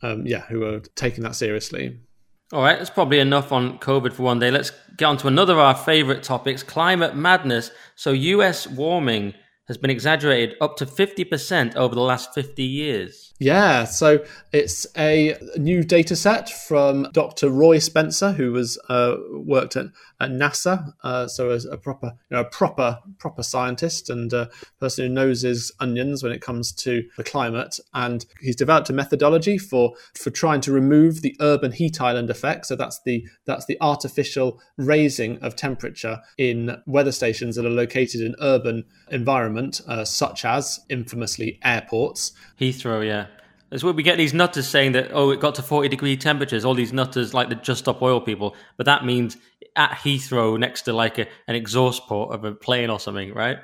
[0.02, 2.00] um, yeah, who are taking that seriously.
[2.54, 4.52] All right, that's probably enough on COVID for one day.
[4.52, 7.72] Let's get on to another of our favorite topics: climate madness.
[7.96, 8.68] So, U.S.
[8.68, 9.34] warming
[9.68, 13.34] has been exaggerated up to 50% over the last 50 years.
[13.38, 17.50] Yeah, so it's a new data set from Dr.
[17.50, 19.88] Roy Spencer, who was uh, worked at,
[20.22, 24.50] at NASA, uh, so as a proper, you know, a proper, proper scientist and a
[24.80, 27.78] person who knows his onions when it comes to the climate.
[27.94, 32.68] And he's developed a methodology for for trying to remove the urban heat island effect.
[32.68, 38.22] So that's the that's the artificial raising of temperature in weather stations that are located
[38.22, 42.32] in urban environment, uh, such as infamously airports.
[42.60, 43.26] Heathrow, yeah.
[43.72, 46.64] It's where we get these nutters saying that, oh, it got to 40 degree temperatures,
[46.64, 48.56] all these nutters like the Just Stop Oil people.
[48.78, 49.38] But that means
[49.76, 53.58] at Heathrow, next to like a, an exhaust port of a plane or something, right?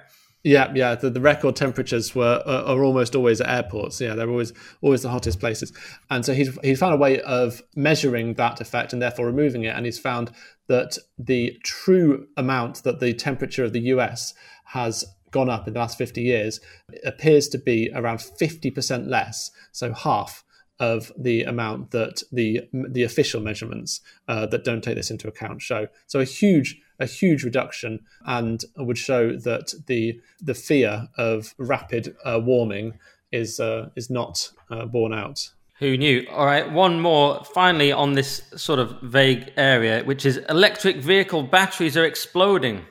[0.44, 0.96] Yeah, yeah.
[0.96, 4.02] The, the record temperatures were are, are, almost always at airports.
[4.02, 5.72] Yeah, they're always always the hottest places.
[6.10, 9.76] And so he's he's found a way of measuring that effect and therefore removing it.
[9.76, 10.32] And he's found
[10.68, 14.34] that the true amount that the temperature of the US
[14.66, 16.60] has gone up in the last 50 years
[17.04, 20.44] appears to be around 50% less, so half
[20.82, 25.62] of the amount that the the official measurements uh, that don't take this into account
[25.62, 25.88] show.
[26.08, 32.16] So a huge a huge reduction and would show that the the fear of rapid
[32.26, 32.98] uh, warming
[33.32, 35.52] is uh, is not uh, borne out.
[35.80, 36.28] Who knew?
[36.32, 41.44] All right, one more finally on this sort of vague area, which is electric vehicle
[41.44, 42.86] batteries are exploding.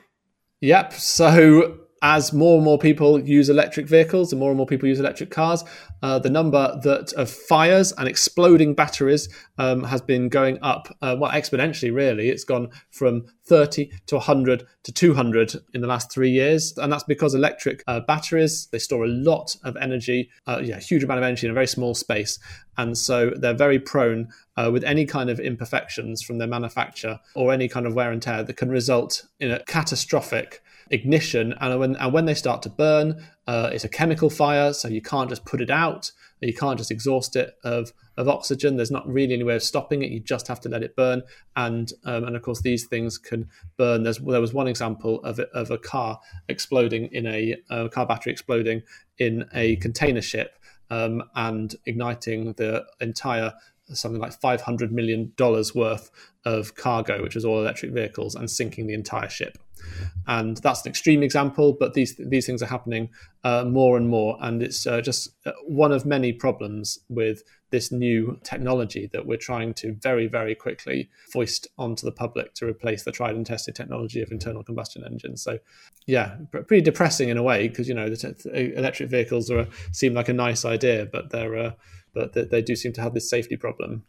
[0.61, 0.93] Yep.
[0.93, 4.99] So as more and more people use electric vehicles and more and more people use
[4.99, 5.63] electric cars,
[6.01, 11.15] uh, the number that of fires and exploding batteries um, has been going up, uh,
[11.19, 12.29] well, exponentially, really.
[12.29, 16.75] It's gone from 30 to 100 to 200 in the last three years.
[16.77, 20.79] And that's because electric uh, batteries, they store a lot of energy, uh, yeah, a
[20.79, 22.39] huge amount of energy in a very small space.
[22.77, 27.53] And so they're very prone uh, with any kind of imperfections from their manufacture or
[27.53, 31.95] any kind of wear and tear that can result in a catastrophic ignition, and when
[31.95, 35.45] and when they start to burn, uh, it's a chemical fire, so you can't just
[35.45, 36.11] put it out.
[36.41, 38.75] You can't just exhaust it of, of oxygen.
[38.75, 40.09] There's not really any way of stopping it.
[40.09, 41.21] You just have to let it burn.
[41.55, 44.03] And um, and of course, these things can burn.
[44.03, 48.31] There's, there was one example of, of a car exploding in a, a car battery
[48.31, 48.81] exploding
[49.19, 50.57] in a container ship
[50.89, 53.53] um, and igniting the entire
[53.93, 56.11] something like five hundred million dollars worth
[56.45, 59.57] of cargo, which was all electric vehicles, and sinking the entire ship.
[60.27, 63.09] And that's an extreme example but these these things are happening
[63.43, 64.37] uh, more and more.
[64.39, 69.37] And it's uh, just uh, one of many problems with this new technology that we're
[69.37, 73.75] trying to very very quickly foist onto the public to replace the tried and tested
[73.75, 75.41] technology of internal combustion engines.
[75.41, 75.59] So
[76.05, 80.13] yeah pretty depressing in a way because you know the t- electric vehicles are seem
[80.13, 81.71] like a nice idea but they're uh,
[82.13, 84.03] but they do seem to have this safety problem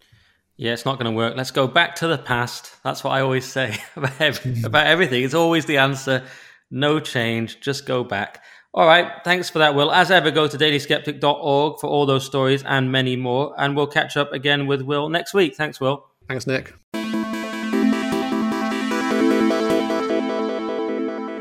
[0.56, 1.36] yeah, it's not going to work.
[1.36, 2.76] Let's go back to the past.
[2.84, 5.24] That's what I always say about, every, about everything.
[5.24, 6.24] It's always the answer.
[6.70, 7.60] No change.
[7.60, 8.44] Just go back.
[8.74, 9.10] All right.
[9.24, 9.90] Thanks for that, Will.
[9.90, 13.54] As ever, go to dailysceptic.org for all those stories and many more.
[13.58, 15.56] And we'll catch up again with Will next week.
[15.56, 16.06] Thanks, Will.
[16.28, 16.72] Thanks, Nick.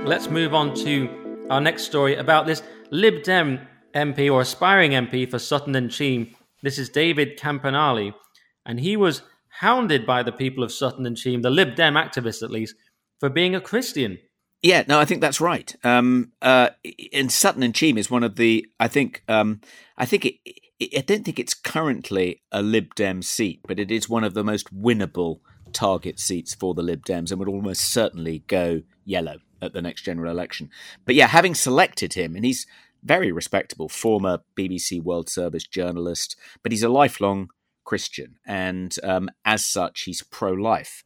[0.03, 5.29] Let's move on to our next story about this Lib Dem MP or aspiring MP
[5.29, 6.35] for Sutton and Cheam.
[6.63, 8.13] This is David Campanale
[8.65, 9.21] and he was
[9.59, 12.75] hounded by the people of Sutton and Cheam, the Lib Dem activists at least,
[13.19, 14.17] for being a Christian.
[14.61, 15.75] Yeah, no, I think that's right.
[15.83, 16.69] Um, uh,
[17.13, 18.67] and Sutton and Cheam is one of the.
[18.79, 19.23] I think.
[19.27, 19.61] Um,
[19.97, 20.35] I think it,
[20.79, 24.35] it, I don't think it's currently a Lib Dem seat, but it is one of
[24.35, 25.39] the most winnable
[25.73, 30.03] target seats for the Lib Dems, and would almost certainly go yellow at the next
[30.03, 30.69] general election.
[31.05, 32.67] But yeah, having selected him, and he's
[33.03, 37.49] very respectable, former BBC World Service journalist, but he's a lifelong
[37.83, 41.03] Christian, and um, as such, he's pro life.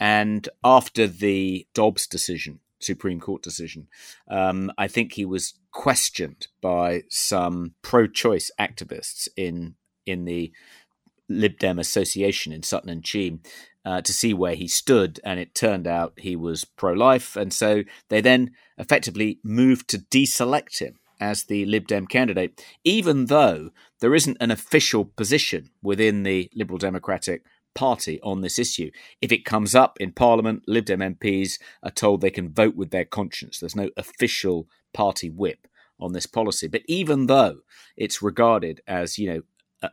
[0.00, 3.88] And after the Dobbs decision, Supreme Court decision,
[4.28, 9.74] um, I think he was questioned by some pro choice activists in,
[10.06, 10.52] in the
[11.28, 13.40] Lib Dem Association in Sutton and Cheam.
[13.86, 17.36] Uh, to see where he stood, and it turned out he was pro life.
[17.36, 23.26] And so they then effectively moved to deselect him as the Lib Dem candidate, even
[23.26, 28.90] though there isn't an official position within the Liberal Democratic Party on this issue.
[29.20, 32.90] If it comes up in Parliament, Lib Dem MPs are told they can vote with
[32.90, 33.58] their conscience.
[33.58, 35.66] There's no official party whip
[35.98, 36.68] on this policy.
[36.68, 37.58] But even though
[37.96, 39.42] it's regarded as, you know,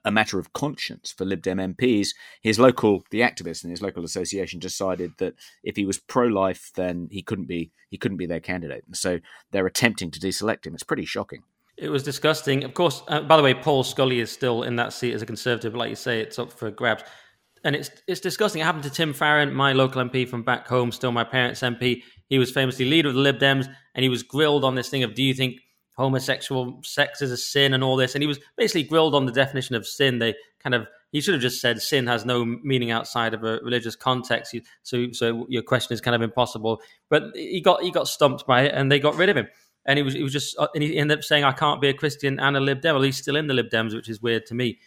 [0.05, 2.09] a matter of conscience for Lib Dem MPs.
[2.41, 7.07] His local, the activists in his local association, decided that if he was pro-life, then
[7.11, 9.19] he couldn't be he couldn't be their candidate, and so
[9.51, 10.73] they're attempting to deselect him.
[10.73, 11.43] It's pretty shocking.
[11.77, 12.63] It was disgusting.
[12.63, 15.25] Of course, uh, by the way, Paul Scully is still in that seat as a
[15.25, 15.75] Conservative.
[15.75, 17.03] Like you say, it's up for grabs,
[17.63, 18.61] and it's it's disgusting.
[18.61, 22.03] It happened to Tim Farron, my local MP from back home, still my parents' MP.
[22.27, 25.03] He was famously leader of the Lib Dems, and he was grilled on this thing
[25.03, 25.59] of, "Do you think?"
[25.95, 28.15] Homosexual sex is a sin and all this.
[28.15, 30.19] And he was basically grilled on the definition of sin.
[30.19, 33.59] They kind of he should have just said sin has no meaning outside of a
[33.63, 34.55] religious context.
[34.83, 36.81] So so your question is kind of impossible.
[37.09, 39.47] But he got he got stumped by it, and they got rid of him.
[39.85, 41.89] And he was he was just uh, and he ended up saying I can't be
[41.89, 42.95] a Christian and a Lib Dem.
[42.95, 44.79] Well, he's still in the Lib Dems, which is weird to me.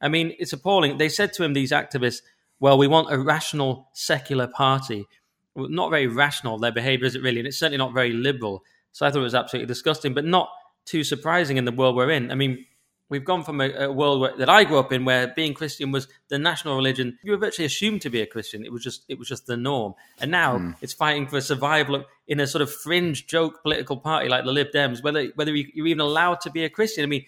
[0.00, 0.98] I mean, it's appalling.
[0.98, 2.22] They said to him, these activists,
[2.60, 5.06] "Well, we want a rational secular party."
[5.54, 8.64] Well, not very rational their behaviour is it really, and it's certainly not very liberal.
[8.94, 10.48] So I thought it was absolutely disgusting, but not
[10.86, 12.30] too surprising in the world we're in.
[12.30, 12.64] I mean,
[13.08, 15.90] we've gone from a, a world where, that I grew up in, where being Christian
[15.90, 17.18] was the national religion.
[17.24, 18.64] You were virtually assumed to be a Christian.
[18.64, 19.94] It was just it was just the norm.
[20.20, 20.76] And now mm.
[20.80, 24.68] it's fighting for survival in a sort of fringe joke political party like the Lib
[24.72, 25.02] Dems.
[25.02, 27.24] Whether whether you're even allowed to be a Christian, I mean,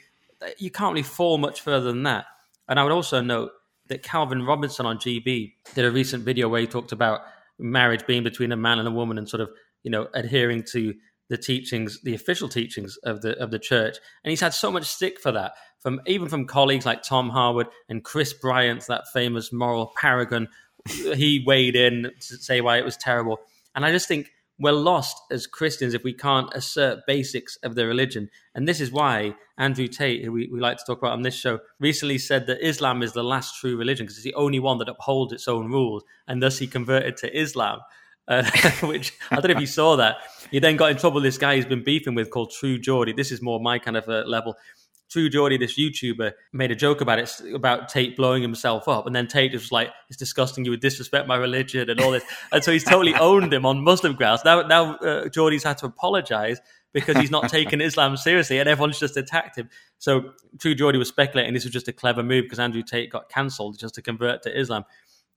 [0.58, 2.26] you can't really fall much further than that.
[2.68, 3.50] And I would also note
[3.88, 7.22] that Calvin Robinson on GB did a recent video where he talked about
[7.58, 9.50] marriage being between a man and a woman and sort of
[9.82, 10.94] you know adhering to
[11.28, 14.84] the teachings, the official teachings of the of the church, and he's had so much
[14.84, 19.52] stick for that from even from colleagues like Tom Harwood and Chris Bryant, that famous
[19.52, 20.48] moral paragon.
[20.86, 23.40] he weighed in to say why it was terrible,
[23.74, 27.86] and I just think we're lost as Christians if we can't assert basics of the
[27.86, 28.30] religion.
[28.54, 31.34] And this is why Andrew Tate, who we, we like to talk about on this
[31.34, 34.78] show, recently said that Islam is the last true religion because it's the only one
[34.78, 36.04] that upholds its own rules.
[36.26, 37.80] And thus he converted to Islam.
[38.28, 38.44] Uh,
[38.82, 40.16] which I don't know if you saw that.
[40.50, 41.20] He then got in trouble.
[41.20, 43.12] This guy he's been beefing with called True Geordie.
[43.12, 44.56] This is more my kind of uh, level.
[45.08, 49.06] True Geordie, this YouTuber, made a joke about it, about Tate blowing himself up.
[49.06, 50.64] And then Tate was like, it's disgusting.
[50.64, 52.24] You would disrespect my religion and all this.
[52.52, 54.42] and so he's totally owned him on Muslim grounds.
[54.44, 56.60] Now, now uh, Geordie's had to apologize
[56.92, 59.70] because he's not taken Islam seriously and everyone's just attacked him.
[59.98, 63.28] So True Geordie was speculating this was just a clever move because Andrew Tate got
[63.28, 64.84] cancelled just to convert to Islam.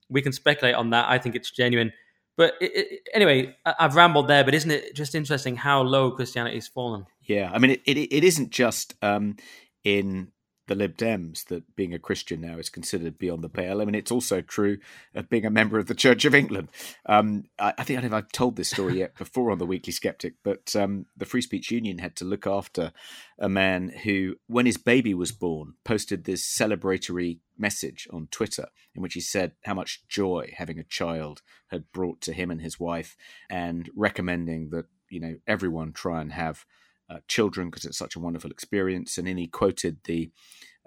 [0.08, 1.08] We can speculate on that.
[1.08, 1.92] I think it's genuine.
[2.36, 6.68] But it, it, anyway, I've rambled there, but isn't it just interesting how low Christianity's
[6.68, 7.06] fallen?
[7.22, 9.36] Yeah, I mean, it, it, it isn't just um,
[9.84, 10.28] in
[10.70, 13.82] the Lib Dems that being a Christian now is considered beyond the pale.
[13.82, 14.78] I mean, it's also true
[15.16, 16.68] of being a member of the Church of England.
[17.06, 19.58] Um, I, I, think I don't know if I've told this story yet before on
[19.58, 22.92] the Weekly Sceptic, but um, the Free Speech Union had to look after
[23.36, 29.02] a man who, when his baby was born, posted this celebratory message on Twitter in
[29.02, 31.42] which he said how much joy having a child
[31.72, 33.16] had brought to him and his wife,
[33.50, 36.64] and recommending that you know everyone try and have
[37.10, 39.18] uh, children because it's such a wonderful experience.
[39.18, 40.30] And then he quoted the,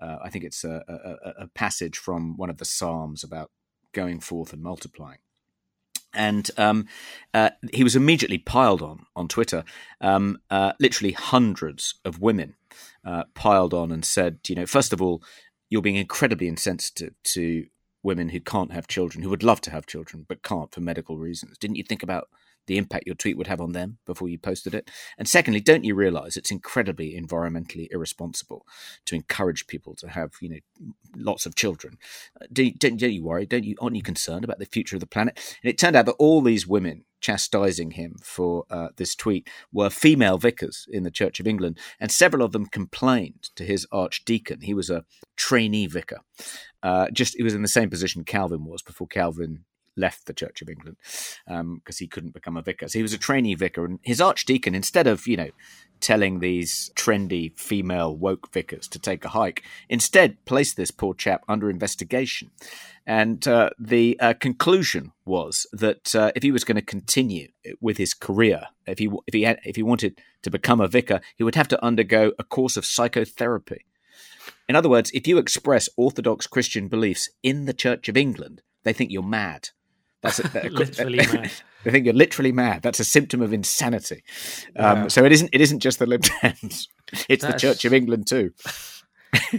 [0.02, 3.52] uh, I think it's a, a, a, passage from one of the Psalms about
[3.94, 5.20] going forth and multiplying.
[6.14, 6.88] And um,
[7.34, 9.64] uh, he was immediately piled on on Twitter.
[10.00, 12.56] Um, uh, literally hundreds of women
[13.04, 15.24] uh, piled on and said, you know, first of all,
[15.70, 17.66] you're being incredibly insensitive to
[18.04, 21.18] women who can't have children, who would love to have children but can't for medical
[21.18, 21.58] reasons.
[21.58, 22.30] Didn't you think about
[22.68, 24.90] the impact your tweet would have on them before you posted it?
[25.18, 28.66] And secondly, don't you realize it's incredibly environmentally irresponsible
[29.06, 31.98] to encourage people to have, you know, lots of children?
[32.40, 33.46] Uh, don't, don't, don't you worry?
[33.46, 35.38] Don't you, aren't you concerned about the future of the planet?
[35.64, 39.90] And it turned out that all these women chastising him for uh, this tweet were
[39.90, 44.62] female vicars in the Church of England, and several of them complained to his archdeacon.
[44.62, 45.06] He was a
[45.38, 46.20] trainee vicar.
[46.84, 49.64] Uh, just he was in the same position Calvin was before Calvin
[49.96, 50.98] left the Church of England
[51.46, 52.88] because um, he couldn't become a vicar.
[52.88, 55.50] So he was a trainee vicar, and his archdeacon, instead of you know
[56.00, 61.44] telling these trendy female woke vicars to take a hike, instead placed this poor chap
[61.48, 62.52] under investigation.
[63.08, 67.98] And uh, the uh, conclusion was that uh, if he was going to continue with
[67.98, 71.44] his career, if he if he had, if he wanted to become a vicar, he
[71.44, 73.86] would have to undergo a course of psychotherapy.
[74.68, 78.94] In other words, if you express Orthodox Christian beliefs in the Church of England, they
[78.94, 79.70] think you're mad.
[80.24, 81.52] That's a, literally mad.
[81.86, 82.82] I think you're literally mad.
[82.82, 84.24] That's a symptom of insanity.
[84.78, 85.50] Um, So it isn't.
[85.54, 86.88] It isn't just the Lib Dems.
[87.30, 88.54] It's the Church of England too.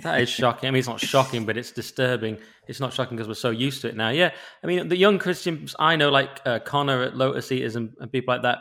[0.03, 0.67] that is shocking.
[0.67, 2.39] I mean, it's not shocking, but it's disturbing.
[2.67, 4.09] It's not shocking because we're so used to it now.
[4.09, 4.33] Yeah,
[4.65, 8.11] I mean, the young Christians I know, like uh, Connor at Lotus Eaters and, and,
[8.11, 8.59] people like that,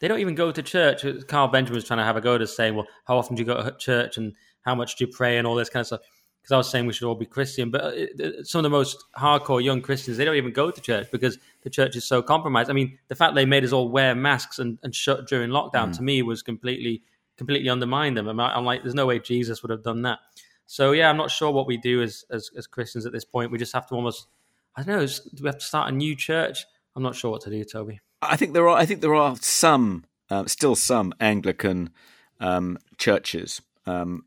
[0.00, 1.04] they don't even go to church.
[1.26, 3.46] Carl Benjamin was trying to have a go to saying, "Well, how often do you
[3.46, 4.32] go to church and
[4.62, 6.00] how much do you pray and all this kind of stuff."
[6.46, 9.02] Because I was saying we should all be Christian, but uh, some of the most
[9.18, 12.70] hardcore young Christians they don't even go to church because the church is so compromised.
[12.70, 15.88] I mean, the fact they made us all wear masks and, and shut during lockdown
[15.88, 15.96] mm.
[15.96, 17.02] to me was completely
[17.36, 18.28] completely undermined them.
[18.28, 20.20] I'm like, there's no way Jesus would have done that.
[20.66, 23.50] So yeah, I'm not sure what we do as as, as Christians at this point.
[23.50, 24.28] We just have to almost
[24.76, 25.06] I don't know.
[25.06, 26.64] Do we have to start a new church?
[26.94, 27.98] I'm not sure what to do, Toby.
[28.22, 28.76] I think there are.
[28.76, 31.90] I think there are some, uh, still some Anglican
[32.38, 34.26] um, churches um,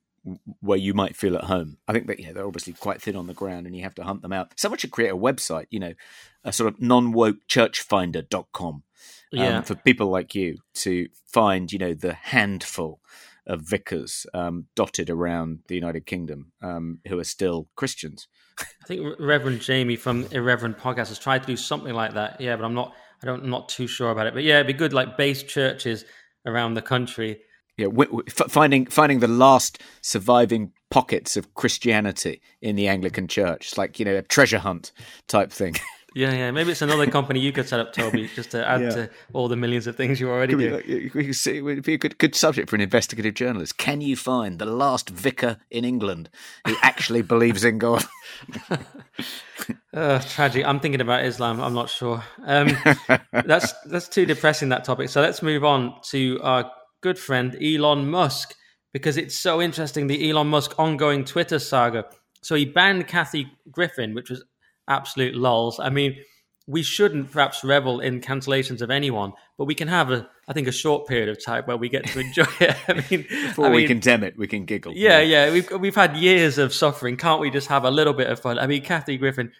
[0.61, 1.77] where you might feel at home.
[1.87, 4.03] I think that yeah, they're obviously quite thin on the ground and you have to
[4.03, 4.53] hunt them out.
[4.57, 5.93] Someone should create a website, you know,
[6.43, 8.83] a sort of non-woke churchfinder.com um,
[9.31, 9.61] yeah.
[9.61, 12.99] for people like you to find, you know, the handful
[13.47, 18.27] of vicars um, dotted around the United Kingdom um, who are still Christians.
[18.59, 22.39] I think Reverend Jamie from Irreverent Podcast has tried to do something like that.
[22.39, 22.93] Yeah, but I'm not.
[23.23, 23.43] I don't.
[23.43, 24.33] I'm not too sure about it.
[24.33, 26.05] But yeah, it'd be good, like base churches
[26.45, 27.39] around the country
[27.79, 33.69] yeah, w- w- finding finding the last surviving pockets of Christianity in the Anglican Church.
[33.69, 34.91] It's like you know a treasure hunt
[35.27, 35.75] type thing.
[36.15, 36.51] Yeah, yeah.
[36.51, 38.89] Maybe it's another company you could set up, Toby, just to add yeah.
[38.89, 40.81] to all the millions of things you already do.
[41.13, 43.77] We could it'd be a good, good subject for an investigative journalist.
[43.77, 46.29] Can you find the last vicar in England
[46.65, 48.05] who actually believes in God?
[49.93, 50.65] uh, tragic.
[50.65, 51.61] I'm thinking about Islam.
[51.61, 52.23] I'm not sure.
[52.43, 52.75] Um,
[53.31, 55.09] that's that's too depressing that topic.
[55.09, 56.71] So let's move on to our
[57.01, 58.55] good friend Elon Musk
[58.93, 62.05] because it's so interesting the Elon Musk ongoing Twitter saga.
[62.41, 64.43] So he banned Kathy Griffin, which was
[64.87, 65.79] absolute lols.
[65.79, 66.17] I mean,
[66.67, 70.67] we shouldn't perhaps revel in cancellations of anyone, but we can have a, I think,
[70.67, 72.75] a short period of time where we get to enjoy it.
[72.87, 74.93] I mean, before I we condemn it, we can giggle.
[74.95, 77.17] Yeah, yeah, yeah, we've we've had years of suffering.
[77.17, 78.57] Can't we just have a little bit of fun?
[78.59, 79.51] I mean, Kathy Griffin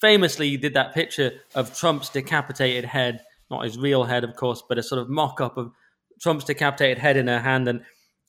[0.00, 3.20] famously did that picture of Trump's decapitated head
[3.50, 5.72] not his real head, of course, but a sort of mock up of
[6.20, 7.68] Trump's decapitated head in her hand.
[7.68, 7.82] And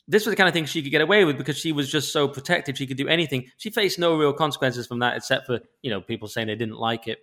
[0.08, 2.12] this was the kind of thing she could get away with because she was just
[2.12, 2.78] so protected.
[2.78, 3.46] She could do anything.
[3.58, 6.80] She faced no real consequences from that, except for you know people saying they didn't
[6.80, 7.20] like it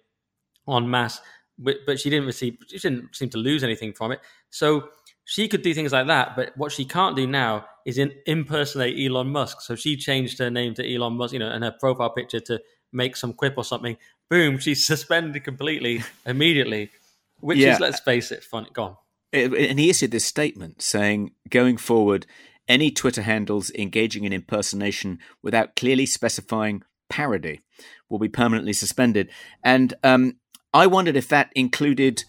[0.69, 1.21] en masse.
[1.59, 2.59] But, but she didn't receive.
[2.69, 4.21] She didn't seem to lose anything from it.
[4.51, 4.89] So
[5.25, 6.37] she could do things like that.
[6.37, 9.61] But what she can't do now is in, impersonate Elon Musk.
[9.61, 12.61] So she changed her name to Elon Musk, you know, and her profile picture to
[12.93, 13.97] make some quip or something.
[14.31, 16.91] Boom, she's suspended completely immediately.
[17.41, 17.75] Which yeah.
[17.75, 18.69] is, let's face it, funny.
[18.73, 18.97] Go on.
[19.33, 22.27] And he issued this statement saying, going forward,
[22.69, 27.61] any Twitter handles engaging in impersonation without clearly specifying parody
[28.09, 29.31] will be permanently suspended.
[29.63, 30.37] And um,
[30.73, 32.25] I wondered if that included,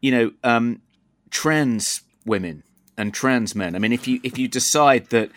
[0.00, 0.82] you know, um,
[1.30, 2.62] trans women
[2.96, 3.74] and trans men.
[3.74, 5.30] I mean, if you if you decide that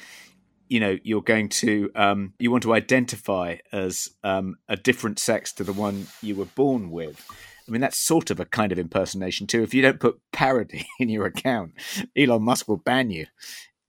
[0.67, 5.53] you know you're going to um, you want to identify as um, a different sex
[5.53, 7.25] to the one you were born with.
[7.67, 9.63] I mean, that's sort of a kind of impersonation too.
[9.63, 11.73] If you don't put parody in your account,
[12.17, 13.25] Elon Musk will ban you.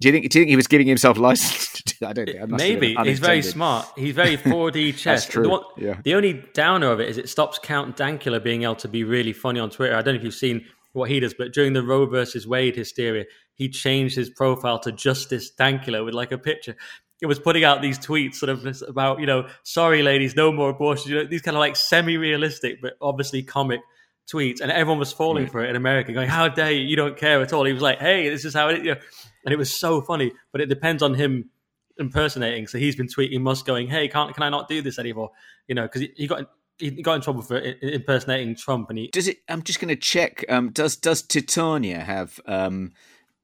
[0.01, 0.31] Do you think?
[0.31, 1.83] Do you think he was giving himself license?
[2.03, 2.51] I don't think.
[2.51, 3.87] Maybe he's very smart.
[3.97, 5.23] He's very 4D chess.
[5.23, 5.45] That's true.
[5.45, 6.01] The, one, yeah.
[6.05, 9.33] the only downer of it is it stops Count Dankula being able to be really
[9.33, 9.97] funny on Twitter.
[9.97, 12.77] I don't know if you've seen what he does, but during the Roe versus Wade
[12.77, 13.25] hysteria,
[13.55, 16.77] he changed his profile to Justice Dankula with like a picture.
[17.21, 20.71] It was putting out these tweets sort of about, you know, sorry ladies, no more
[20.71, 21.09] abortions.
[21.09, 23.81] You know, these kind of like semi-realistic, but obviously comic
[24.31, 26.83] tweets, and everyone was falling for it in America, going, "How dare you?
[26.83, 29.01] You don't care at all." He was like, "Hey, this is how it." You know,
[29.45, 30.33] and it was so funny.
[30.53, 31.51] But it depends on him
[31.99, 32.67] impersonating.
[32.67, 35.31] So he's been tweeting Musk, going, "Hey, can't can I not do this anymore?"
[35.69, 39.09] You know, because he, he, got he got in trouble for impersonating Trump, and he
[39.09, 39.39] does it.
[39.49, 40.45] I'm just going to check.
[40.49, 42.41] Um, does does Titania have?
[42.47, 42.93] Um,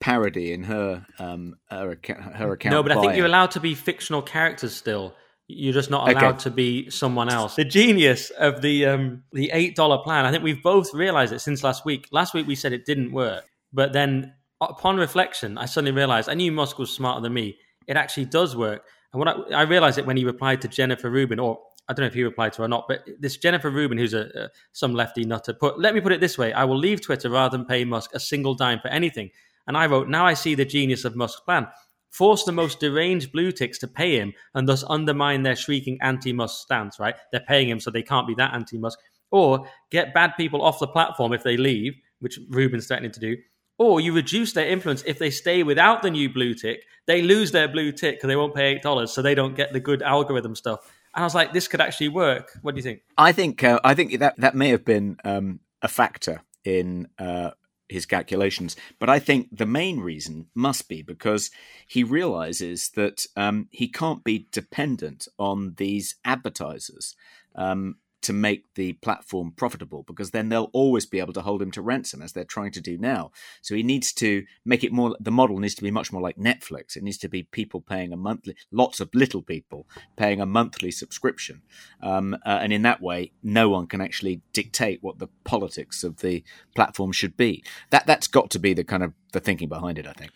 [0.03, 1.97] parody in her um her,
[2.35, 5.15] her account no but i think you're allowed to be fictional characters still
[5.55, 6.45] you're just not allowed okay.
[6.45, 7.57] to be someone else.
[7.57, 10.25] The genius of the um, the eight dollar plan.
[10.25, 12.09] I think we've both realized it since last week.
[12.11, 16.35] Last week we said it didn't work, but then upon reflection, I suddenly realized I
[16.35, 17.59] knew Musk was smarter than me.
[17.87, 18.85] It actually does work.
[19.13, 22.05] And what I, I realized it when he replied to Jennifer Rubin, or I don't
[22.05, 24.49] know if he replied to her or not, but this Jennifer Rubin, who's a, a
[24.73, 25.79] some lefty nutter, put.
[25.79, 28.21] Let me put it this way: I will leave Twitter rather than pay Musk a
[28.21, 29.31] single dime for anything.
[29.67, 31.69] And I wrote, now I see the genius of Musk's plan
[32.13, 36.63] force the most deranged blue ticks to pay him and thus undermine their shrieking anti-Musk
[36.63, 37.17] stance, right?
[37.33, 38.99] They're paying him so they can't be that anti-Musk.
[39.31, 43.37] Or get bad people off the platform if they leave, which Rubin's threatening to do.
[43.79, 46.85] Or you reduce their influence if they stay without the new blue tick.
[47.07, 49.81] They lose their blue tick because they won't pay $8, so they don't get the
[49.81, 50.81] good algorithm stuff.
[51.15, 52.53] And I was like, this could actually work.
[52.61, 53.01] What do you think?
[53.17, 57.51] I think uh, I think that that may have been um, a factor in uh,
[57.93, 58.77] his calculations.
[58.99, 61.51] But I think the main reason must be because
[61.87, 67.15] he realizes that um, he can't be dependent on these advertisers.
[67.55, 71.71] Um, to make the platform profitable because then they'll always be able to hold him
[71.73, 73.31] to ransom as they're trying to do now.
[73.61, 76.37] So he needs to make it more, the model needs to be much more like
[76.37, 76.97] Netflix.
[76.97, 80.91] It needs to be people paying a monthly, lots of little people paying a monthly
[80.91, 81.63] subscription.
[82.03, 86.19] Um, uh, and in that way, no one can actually dictate what the politics of
[86.19, 86.45] the
[86.75, 87.65] platform should be.
[87.91, 90.31] That, that's got to be the kind of the thinking behind it, I think.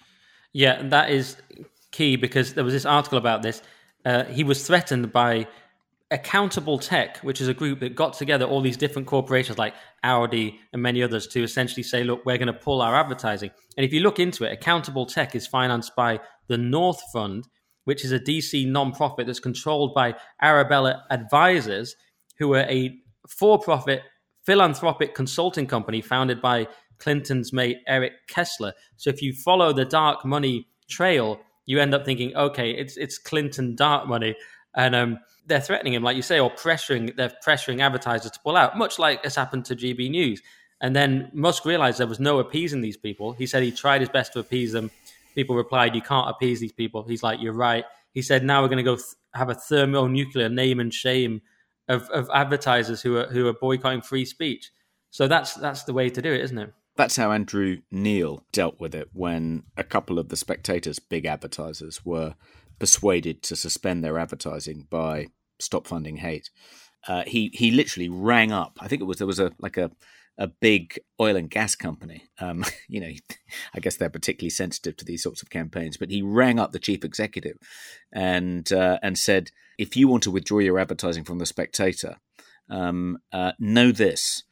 [0.52, 1.36] Yeah, that is
[1.90, 3.62] key because there was this article about this.
[4.04, 5.46] Uh, he was threatened by
[6.10, 10.60] Accountable Tech, which is a group that got together all these different corporations like Audi
[10.72, 13.50] and many others to essentially say, look, we're going to pull our advertising.
[13.76, 17.48] And if you look into it, Accountable Tech is financed by the North Fund,
[17.84, 21.96] which is a DC nonprofit that's controlled by Arabella Advisors,
[22.38, 22.96] who are a
[23.28, 24.02] for profit
[24.44, 28.72] philanthropic consulting company founded by Clinton's mate Eric Kessler.
[28.96, 33.18] So if you follow the dark money trail, you end up thinking, okay, it's it's
[33.18, 34.36] Clinton dark money.
[34.76, 38.56] And um, they're threatening him, like you say, or pressuring they're pressuring advertisers to pull
[38.56, 40.42] out, much like has happened to GB News.
[40.80, 43.32] And then Musk realized there was no appeasing these people.
[43.32, 44.90] He said he tried his best to appease them.
[45.34, 48.68] People replied, "You can't appease these people." He's like, "You're right." He said, "Now we're
[48.68, 51.40] going to go th- have a thermonuclear name and shame
[51.88, 54.70] of, of advertisers who are who are boycotting free speech."
[55.10, 56.74] So that's that's the way to do it, isn't it?
[56.96, 62.04] That's how Andrew Neil dealt with it when a couple of the spectators, big advertisers,
[62.06, 62.34] were
[62.78, 65.26] persuaded to suspend their advertising by
[65.58, 66.50] stop funding hate.
[67.06, 68.78] Uh, he he literally rang up.
[68.80, 69.90] I think it was there was a like a
[70.38, 72.24] a big oil and gas company.
[72.40, 73.10] Um, you know,
[73.74, 75.96] I guess they're particularly sensitive to these sorts of campaigns.
[75.96, 77.56] But he rang up the chief executive
[78.12, 82.16] and uh, and said, if you want to withdraw your advertising from the Spectator,
[82.68, 84.42] um, uh, know this: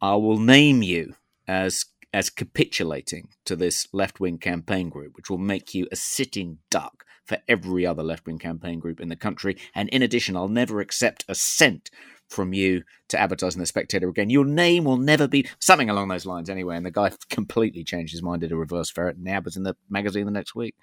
[0.00, 1.14] I will name you
[1.48, 6.58] as as capitulating to this left wing campaign group, which will make you a sitting
[6.70, 9.56] duck for every other left wing campaign group in the country.
[9.74, 11.90] And in addition, I'll never accept a cent
[12.28, 14.30] from you to advertise in the Spectator again.
[14.30, 16.76] Your name will never be something along those lines, anyway.
[16.76, 19.62] And the guy completely changed his mind, did a reverse ferret, and now was in
[19.62, 20.74] the magazine the next week.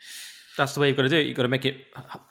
[0.58, 1.26] That's the way you've got to do it.
[1.26, 1.78] You've got to make it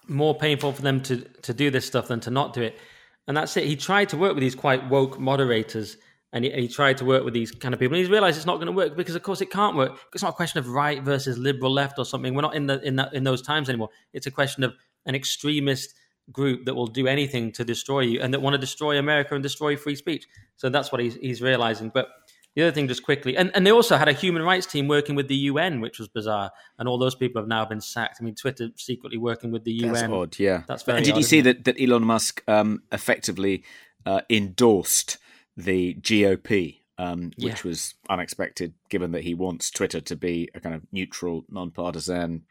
[0.06, 2.78] more painful for them to to do this stuff than to not do it.
[3.26, 3.64] And that's it.
[3.64, 5.96] He tried to work with these quite woke moderators
[6.32, 7.94] and he, he, tried to work with these kind of people.
[7.94, 9.98] And he's realized it's not going to work because, of course, it can't work.
[10.12, 12.34] It's not a question of right versus liberal left or something.
[12.34, 13.90] We're not in the in that in those times anymore.
[14.12, 14.74] It's a question of
[15.06, 15.94] an extremist
[16.30, 19.42] group that will do anything to destroy you and that want to destroy America and
[19.42, 20.26] destroy free speech.
[20.56, 21.90] So that's what he's he's realizing.
[21.92, 22.08] But
[22.54, 25.14] the other thing, just quickly, and, and they also had a human rights team working
[25.14, 26.50] with the UN, which was bizarre.
[26.78, 28.18] And all those people have now been sacked.
[28.20, 29.92] I mean, Twitter secretly working with the UN.
[29.92, 30.62] That's odd, yeah.
[30.66, 30.98] That's very.
[30.98, 33.64] And did odd, you see that that Elon Musk um, effectively
[34.04, 35.18] uh, endorsed
[35.58, 36.76] the GOP?
[37.00, 37.50] Um, Yeah.
[37.50, 42.42] which was unexpected, given that he wants Twitter to be a kind of neutral, non-partisan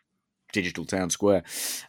[0.54, 1.44] digital town square.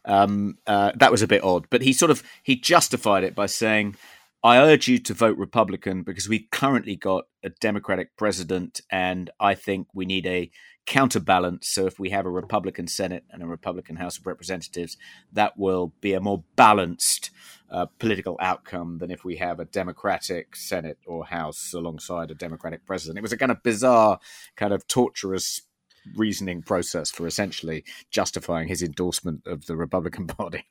[0.04, 3.46] Um, uh, that was a bit odd, but he sort of he justified it by
[3.46, 3.94] saying,
[4.42, 9.54] "I urge you to vote Republican because we've currently got a Democratic president, and I
[9.54, 10.50] think we need a
[10.88, 11.68] counterbalance.
[11.68, 14.96] So if we have a Republican Senate and a Republican House of Representatives,
[15.32, 17.30] that will be a more balanced."
[17.70, 22.86] Uh, political outcome than if we have a Democratic Senate or House alongside a Democratic
[22.86, 23.18] president.
[23.18, 24.20] It was a kind of bizarre,
[24.56, 25.67] kind of torturous
[26.16, 30.64] reasoning process for essentially justifying his endorsement of the Republican Party.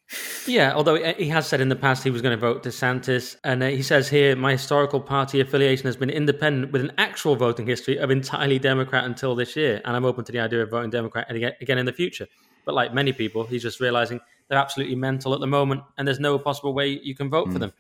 [0.46, 3.64] Yeah, although he has said in the past he was going to vote DeSantis, and
[3.64, 7.68] uh, he says here, my historical party affiliation has been independent with an actual voting
[7.68, 10.90] history of entirely Democrat until this year, and I'm open to the idea of voting
[10.90, 12.28] Democrat again in the future.
[12.66, 16.20] But like many people, he's just realizing they're absolutely mental at the moment, and there's
[16.20, 17.74] no possible way you can vote for them.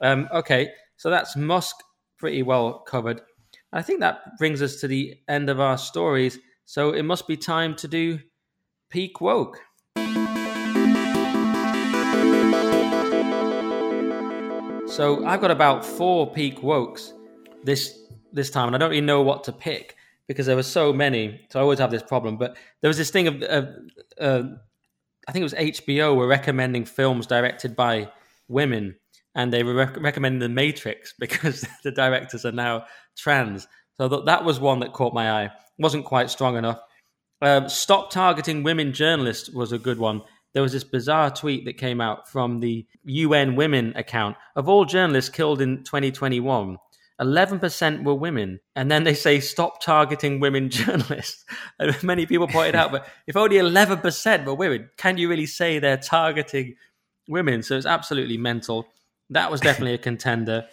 [0.00, 1.76] Um, okay, so that's Musk
[2.18, 3.20] pretty well covered.
[3.72, 6.38] I think that brings us to the end of our stories.
[6.72, 8.18] So it must be time to do
[8.88, 9.58] peak woke.
[14.86, 17.12] So I've got about four peak wokes
[17.62, 17.98] this
[18.32, 19.96] this time, and I don't really know what to pick
[20.26, 21.46] because there were so many.
[21.50, 22.38] So I always have this problem.
[22.38, 23.68] But there was this thing of, of
[24.18, 24.42] uh,
[25.28, 28.10] I think it was HBO were recommending films directed by
[28.48, 28.96] women,
[29.34, 33.68] and they were rec- recommending The Matrix because the directors are now trans.
[34.02, 35.52] So th- that was one that caught my eye.
[35.78, 36.80] wasn't quite strong enough.
[37.40, 40.22] Um, Stop targeting women journalists was a good one.
[40.54, 44.84] There was this bizarre tweet that came out from the UN Women account of all
[44.86, 46.78] journalists killed in 2021.
[47.20, 48.58] 11% were women.
[48.74, 51.44] And then they say, stop targeting women journalists.
[52.02, 55.96] Many people pointed out, but if only 11% were women, can you really say they're
[55.96, 56.74] targeting
[57.28, 57.62] women?
[57.62, 58.88] So it's absolutely mental.
[59.30, 60.66] That was definitely a contender.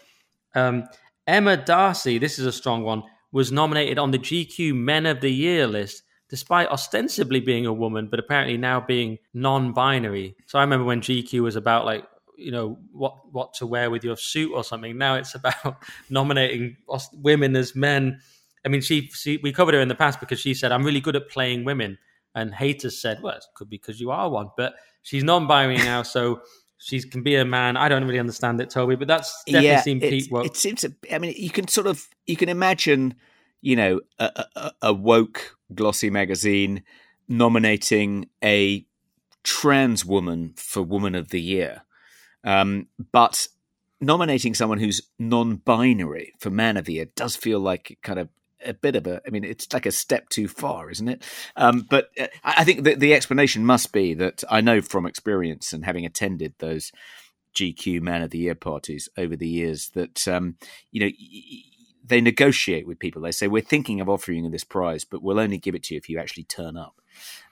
[0.55, 0.89] Um,
[1.27, 5.31] Emma D'Arcy, this is a strong one, was nominated on the GQ Men of the
[5.31, 10.35] Year list, despite ostensibly being a woman, but apparently now being non-binary.
[10.45, 12.05] So I remember when GQ was about like,
[12.37, 14.97] you know, what what to wear with your suit or something.
[14.97, 16.77] Now it's about nominating
[17.13, 18.21] women as men.
[18.65, 21.01] I mean, she, she we covered her in the past because she said I'm really
[21.01, 21.97] good at playing women,
[22.35, 26.03] and haters said, well, it could be because you are one, but she's non-binary now,
[26.03, 26.41] so.
[26.81, 27.75] She can be a man.
[27.75, 30.45] I don't really understand it, Toby, but that's definitely it's- peak woke.
[30.45, 30.81] it seems.
[30.81, 33.15] To, I mean, you can sort of you can imagine,
[33.61, 36.83] you know, a, a, a woke glossy magazine
[37.27, 38.85] nominating a
[39.43, 41.83] trans woman for Woman of the Year,
[42.45, 43.47] um, but
[44.01, 48.29] nominating someone who's non-binary for Man of the Year does feel like kind of
[48.65, 49.21] a bit of a.
[49.25, 51.23] I mean, it's like a step too far, isn't it?
[51.55, 55.85] Um, but uh, I think the explanation must be that I know from experience and
[55.85, 56.91] having attended those
[57.55, 60.57] GQ Man of the Year parties over the years that um,
[60.91, 61.11] you know
[62.05, 63.21] they negotiate with people.
[63.21, 65.93] They say we're thinking of offering you this prize, but we'll only give it to
[65.93, 67.01] you if you actually turn up.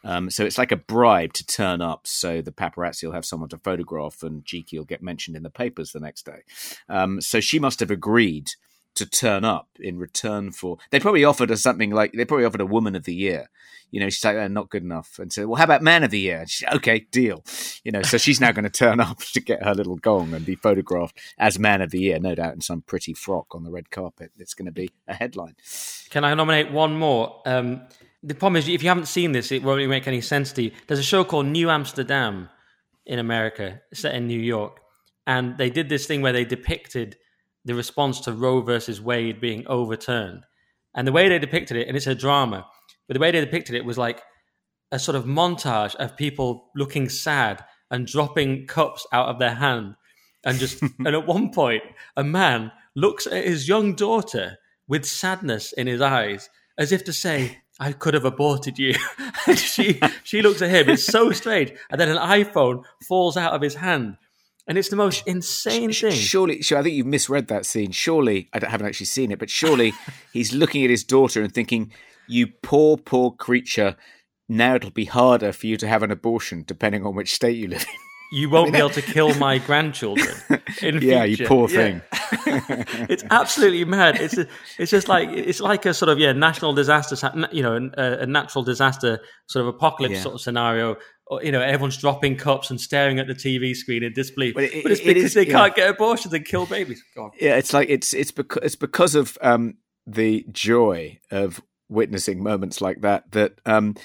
[0.03, 3.49] Um, so it's like a bribe to turn up, so the paparazzi will have someone
[3.49, 6.43] to photograph, and GQ will get mentioned in the papers the next day.
[6.88, 8.51] Um, so she must have agreed
[8.98, 10.78] to turn up in return for.
[10.91, 13.50] They probably offered her something like they probably offered a Woman of the Year.
[13.89, 16.12] You know, she's like, oh, not good enough, and so well, how about Man of
[16.12, 16.39] the Year?
[16.39, 17.43] And she's, okay, deal.
[17.84, 20.45] You know, so she's now going to turn up to get her little gong and
[20.45, 23.72] be photographed as Man of the Year, no doubt in some pretty frock on the
[23.72, 24.32] red carpet.
[24.38, 25.56] It's going to be a headline.
[26.10, 27.41] Can I nominate one more?
[27.45, 27.82] Um,
[28.24, 30.64] the problem is, if you haven't seen this, it won't really make any sense to
[30.64, 30.72] you.
[30.88, 32.50] There's a show called New Amsterdam
[33.06, 34.82] in America, set in New York,
[35.26, 37.18] and they did this thing where they depicted
[37.68, 40.45] the response to Roe versus Wade being overturned.
[40.95, 42.65] And the way they depicted it, and it's a drama,
[43.07, 44.22] but the way they depicted it was like
[44.91, 49.95] a sort of montage of people looking sad and dropping cups out of their hand.
[50.45, 51.84] And just, and at one point,
[52.15, 54.57] a man looks at his young daughter
[54.88, 58.95] with sadness in his eyes, as if to say, I could have aborted you.
[59.47, 60.89] and she, she looks at him.
[60.89, 61.74] It's so strange.
[61.89, 64.18] And then an iPhone falls out of his hand.
[64.68, 66.11] And it's the most insane thing.
[66.11, 67.91] Surely, sure, I think you've misread that scene.
[67.91, 69.93] Surely, I don't- haven't actually seen it, but surely
[70.34, 71.91] he's looking at his daughter and thinking,
[72.28, 73.95] "You poor, poor creature.
[74.49, 77.68] Now it'll be harder for you to have an abortion, depending on which state you
[77.68, 80.36] live in." You won't be able to kill my grandchildren.
[80.82, 80.99] In future.
[81.05, 81.47] yeah, you future.
[81.49, 81.78] poor Yeah.
[81.78, 82.01] thing.
[83.09, 84.19] it's absolutely mad.
[84.19, 84.47] It's a,
[84.78, 87.15] it's just like it's like a sort of yeah national disaster,
[87.51, 90.21] you know, a, a natural disaster sort of apocalypse Yeah.
[90.21, 90.97] sort of scenario.
[91.30, 94.55] Or, you know, everyone's dropping cups and staring at the TV screen in disbelief.
[94.55, 97.03] But it- but it's because is- they can't get abortions and kill babies.
[97.39, 99.75] Yeah, it's like it's it's because it's because of um,
[100.05, 103.95] the joy of witnessing moments like that that um,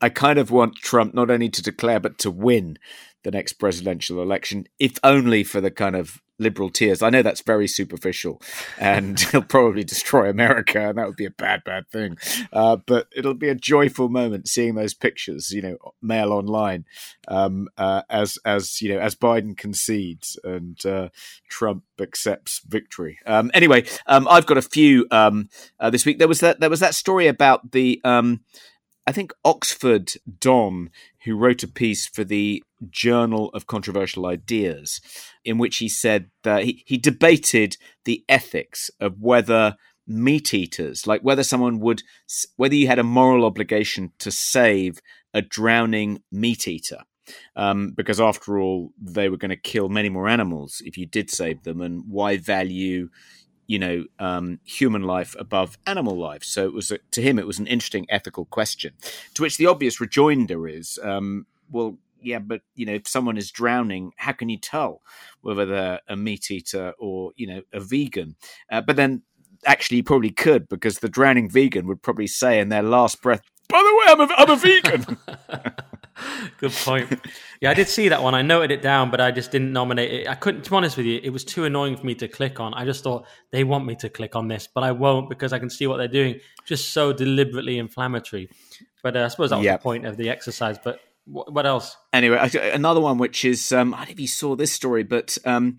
[0.00, 2.78] I kind of want Trump not only to declare but to win
[3.22, 7.02] the next presidential election, if only for the kind of liberal tears.
[7.02, 8.42] I know that's very superficial,
[8.78, 12.18] and he'll probably destroy America, and that would be a bad, bad thing.
[12.52, 16.84] Uh, but it'll be a joyful moment seeing those pictures, you know, mail online
[17.28, 21.08] um, uh, as as you know as Biden concedes and uh,
[21.48, 23.18] Trump accepts victory.
[23.26, 25.48] Um, anyway, um, I've got a few um,
[25.78, 26.18] uh, this week.
[26.18, 28.40] There was that there was that story about the um,
[29.06, 30.90] I think Oxford Don
[31.24, 35.00] who wrote a piece for the Journal of Controversial Ideas
[35.44, 41.20] in which he said that he, he debated the ethics of whether meat eaters like
[41.22, 42.02] whether someone would
[42.56, 44.98] whether you had a moral obligation to save
[45.34, 46.98] a drowning meat eater.
[47.54, 51.30] Um, because after all, they were going to kill many more animals if you did
[51.30, 53.08] save them, and why value,
[53.66, 56.44] you know, um, human life above animal life?
[56.44, 58.94] So it was a, to him, it was an interesting ethical question.
[59.34, 63.50] To which the obvious rejoinder is, um, well, yeah, but you know, if someone is
[63.50, 65.02] drowning, how can you tell
[65.40, 68.36] whether they're a meat eater or you know a vegan?
[68.70, 69.22] Uh, but then.
[69.64, 73.42] Actually, you probably could because the drowning vegan would probably say in their last breath,
[73.68, 75.18] "By the way, I'm a, I'm a vegan."
[76.58, 77.20] Good point.
[77.60, 78.34] Yeah, I did see that one.
[78.34, 80.28] I noted it down, but I just didn't nominate it.
[80.28, 82.60] I couldn't, to be honest with you, it was too annoying for me to click
[82.60, 82.74] on.
[82.74, 85.58] I just thought they want me to click on this, but I won't because I
[85.58, 86.40] can see what they're doing.
[86.64, 88.48] Just so deliberately inflammatory.
[89.02, 89.80] But uh, I suppose that was Yep.
[89.80, 90.78] the point of the exercise.
[90.78, 91.96] But what, what else?
[92.12, 95.38] anyway, another one which is um, I don't know if you saw this story, but
[95.44, 95.78] um,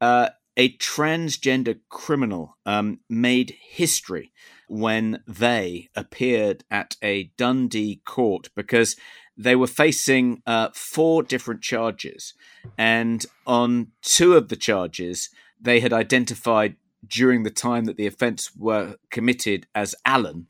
[0.00, 4.32] uh, a transgender criminal um, made history
[4.68, 8.96] when they appeared at a Dundee court because
[9.36, 12.34] they were facing uh, four different charges,
[12.78, 15.30] and on two of the charges
[15.60, 16.76] they had identified
[17.06, 20.46] during the time that the offence were committed as Alan,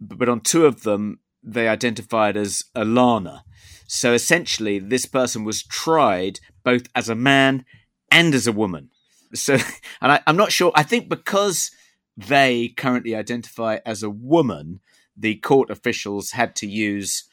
[0.00, 3.42] but on two of them they identified as Alana.
[3.86, 7.64] So essentially, this person was tried both as a man
[8.10, 8.90] and as a woman.
[9.34, 9.54] So,
[10.00, 10.72] and I, I'm not sure.
[10.74, 11.70] I think because
[12.16, 14.80] they currently identify as a woman,
[15.16, 17.24] the court officials had to use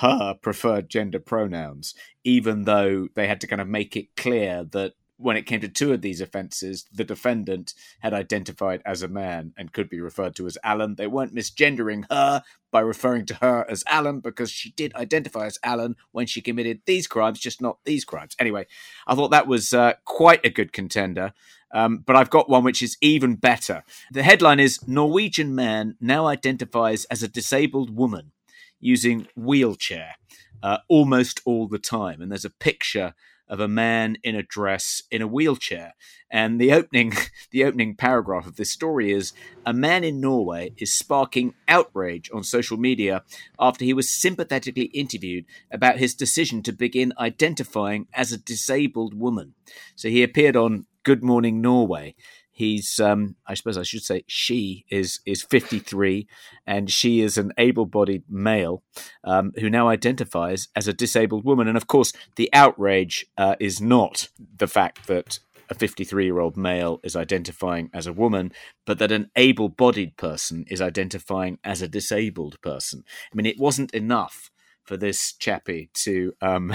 [0.00, 1.94] her preferred gender pronouns,
[2.24, 5.68] even though they had to kind of make it clear that when it came to
[5.68, 10.36] two of these offences, the defendant had identified as a man and could be referred
[10.36, 10.96] to as Alan.
[10.96, 15.58] They weren't misgendering her by referring to her as Alan because she did identify as
[15.62, 18.36] Alan when she committed these crimes, just not these crimes.
[18.38, 18.66] Anyway,
[19.06, 21.32] I thought that was uh, quite a good contender.
[21.72, 23.82] Um, but I've got one which is even better.
[24.12, 28.32] The headline is Norwegian man now identifies as a disabled woman
[28.80, 30.14] using wheelchair
[30.62, 32.20] uh, almost all the time.
[32.20, 33.14] And there's a picture
[33.48, 35.94] of a man in a dress in a wheelchair.
[36.30, 37.12] And the opening
[37.52, 39.32] the opening paragraph of this story is
[39.64, 43.22] a man in Norway is sparking outrage on social media
[43.58, 49.54] after he was sympathetically interviewed about his decision to begin identifying as a disabled woman.
[49.94, 52.16] So he appeared on Good Morning Norway.
[52.56, 56.26] He's, um, I suppose I should say, she is is 53,
[56.66, 58.82] and she is an able-bodied male
[59.24, 61.68] um, who now identifies as a disabled woman.
[61.68, 65.38] And of course, the outrage uh, is not the fact that
[65.68, 68.52] a 53 year old male is identifying as a woman,
[68.86, 73.04] but that an able bodied person is identifying as a disabled person.
[73.30, 74.50] I mean, it wasn't enough
[74.86, 76.72] for this chappie to um,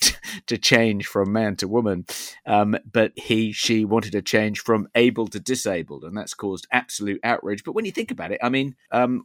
[0.46, 2.06] to change from man to woman,
[2.46, 7.20] um, but he she wanted to change from able to disabled, and that's caused absolute
[7.24, 7.64] outrage.
[7.64, 9.24] But when you think about it, I mean, um,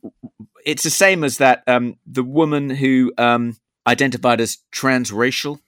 [0.66, 5.60] it's the same as that um, the woman who um, identified as transracial,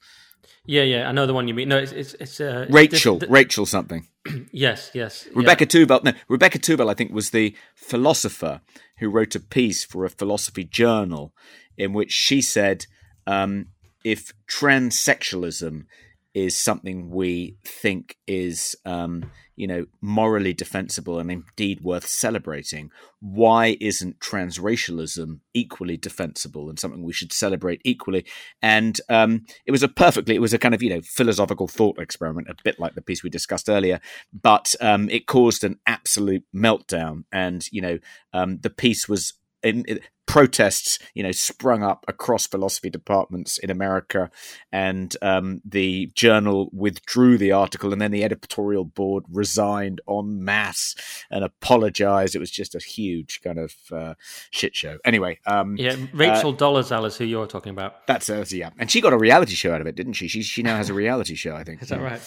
[0.64, 1.68] Yeah, yeah, I know the one you mean.
[1.68, 4.06] No, it's it's, it's uh, it's Rachel, Rachel something.
[4.52, 5.26] yes, yes.
[5.26, 5.32] yeah.
[5.34, 6.04] Rebecca Tuvel.
[6.04, 8.60] No, Rebecca Tuvel, I think, was the philosopher
[8.98, 11.32] who wrote a piece for a philosophy journal
[11.76, 12.86] in which she said
[13.26, 13.66] um,
[14.04, 15.86] if transsexualism
[16.34, 22.90] is something we think is, um, you know, morally defensible and indeed worth celebrating,
[23.20, 28.24] why isn't transracialism equally defensible and something we should celebrate equally?
[28.62, 31.98] And um, it was a perfectly, it was a kind of, you know, philosophical thought
[31.98, 34.00] experiment, a bit like the piece we discussed earlier,
[34.32, 37.24] but um, it caused an absolute meltdown.
[37.30, 37.98] And, you know,
[38.32, 40.00] um, the piece was in, in,
[40.32, 44.30] protests, you know, sprung up across philosophy departments in America,
[44.72, 50.94] and um, the journal withdrew the article, and then the editorial board resigned en masse
[51.30, 52.34] and apologized.
[52.34, 54.14] It was just a huge kind of uh,
[54.50, 54.96] shit show.
[55.04, 58.06] Anyway, um, yeah, Rachel uh, Dolezal is who you're talking about.
[58.06, 60.28] That's uh, yeah, and she got a reality show out of it, didn't she?
[60.28, 61.82] She she now has a reality show, I think.
[61.82, 62.22] Is that right?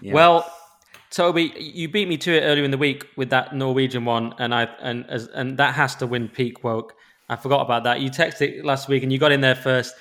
[0.00, 0.14] Yeah.
[0.14, 0.48] Well.
[1.10, 4.54] Toby, you beat me to it earlier in the week with that Norwegian one, and
[4.54, 6.92] I and and that has to win peak woke.
[7.28, 8.00] I forgot about that.
[8.00, 9.94] You texted last week and you got in there first,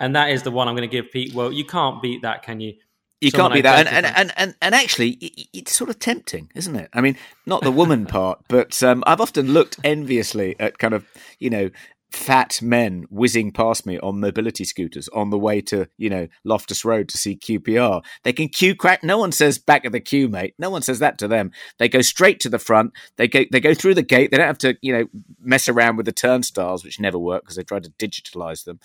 [0.00, 1.34] and that is the one I'm going to give Pete.
[1.34, 2.74] Well, you can't beat that, can you?
[3.20, 5.10] You Someone can't beat that, and and, and and and actually,
[5.52, 6.88] it's sort of tempting, isn't it?
[6.92, 7.16] I mean,
[7.46, 11.06] not the woman part, but um, I've often looked enviously at kind of
[11.38, 11.70] you know
[12.12, 16.84] fat men whizzing past me on mobility scooters on the way to, you know, Loftus
[16.84, 18.04] Road to see QPR.
[18.22, 19.02] They can queue crack.
[19.02, 20.54] No one says back of the queue, mate.
[20.58, 21.52] No one says that to them.
[21.78, 22.92] They go straight to the front.
[23.16, 24.30] They go, they go through the gate.
[24.30, 25.06] They don't have to, you know,
[25.40, 28.80] mess around with the turnstiles, which never work because they tried to digitalize them.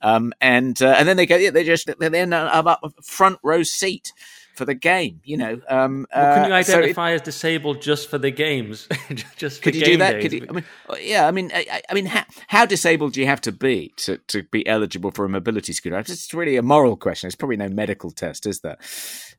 [0.00, 3.38] Um, and, uh, and then they go, yeah, they just, they're in a, a front
[3.42, 4.12] row seat
[4.54, 5.20] for the game.
[5.24, 8.30] You know, um, well, can you identify uh, so it, as disabled just for the
[8.30, 8.88] games?
[9.36, 10.20] just for could you do that?
[10.20, 11.26] Could you, I mean, uh, yeah.
[11.26, 14.42] I mean, I, I mean, how, how, disabled do you have to be to, to
[14.44, 15.98] be eligible for a mobility scooter?
[15.98, 17.26] It's really a moral question.
[17.26, 18.78] It's probably no medical test, is there?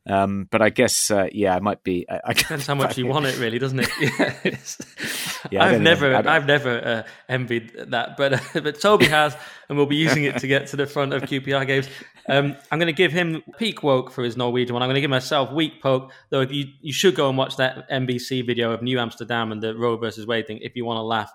[0.05, 2.05] Um, but I guess, uh, yeah, I might be.
[2.09, 3.89] I, I Depends how much you want it, really, doesn't it?
[4.01, 4.57] yeah,
[5.51, 9.35] yeah I've never, I've never uh, envied that, but uh, but Toby has,
[9.69, 11.87] and we'll be using it to get to the front of QPR games.
[12.27, 14.83] Um, I'm going to give him peak woke for his Norwegian one.
[14.83, 16.41] I'm going to give myself weak poke, though.
[16.41, 19.75] If you you should go and watch that NBC video of New Amsterdam and the
[19.75, 21.31] Roe versus Wade thing if you want to laugh,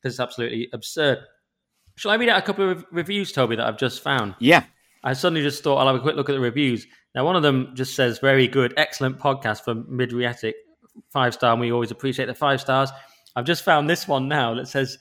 [0.00, 1.18] because it's absolutely absurd.
[1.96, 4.34] Shall I read out a couple of reviews, Toby, that I've just found?
[4.40, 4.64] Yeah.
[5.04, 6.86] I suddenly just thought I'll have a quick look at the reviews.
[7.14, 10.54] Now, one of them just says, very good, excellent podcast for Midriatic,
[11.12, 12.90] five star, and we always appreciate the five stars.
[13.36, 14.96] I've just found this one now that says,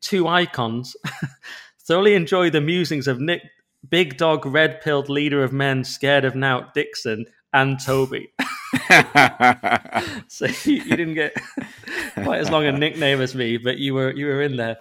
[0.00, 0.96] two icons.
[1.86, 3.42] Thoroughly enjoy the musings of Nick
[3.88, 7.26] big dog, red pilled leader of men, scared of Nout Dixon,
[7.56, 8.30] and Toby.
[10.28, 11.34] so you, you, didn't get
[12.14, 14.76] quite as long a nickname as me, but you were you were in there.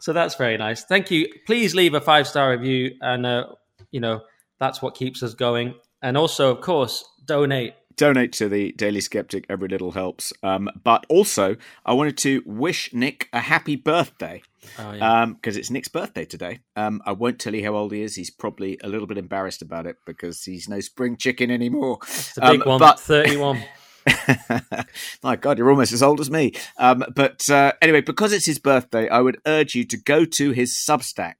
[0.00, 0.84] So that's very nice.
[0.84, 1.28] Thank you.
[1.46, 3.46] Please leave a five star review, and uh,
[3.92, 4.22] you know
[4.58, 5.74] that's what keeps us going.
[6.02, 9.46] And also, of course, donate donate to the Daily Sceptic.
[9.48, 10.32] Every little helps.
[10.42, 14.42] Um, but also, I wanted to wish Nick a happy birthday
[14.76, 15.22] because oh, yeah.
[15.22, 16.60] um, it's Nick's birthday today.
[16.74, 18.16] Um, I won't tell you how old he is.
[18.16, 21.98] He's probably a little bit embarrassed about it because he's no spring chicken anymore.
[22.02, 23.00] It's the big um, one, but...
[23.00, 23.62] 31.
[25.22, 26.52] My God, you're almost as old as me.
[26.78, 30.50] Um, but uh, anyway, because it's his birthday, I would urge you to go to
[30.52, 31.34] his Substack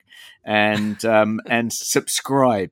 [0.45, 2.70] and um, and subscribe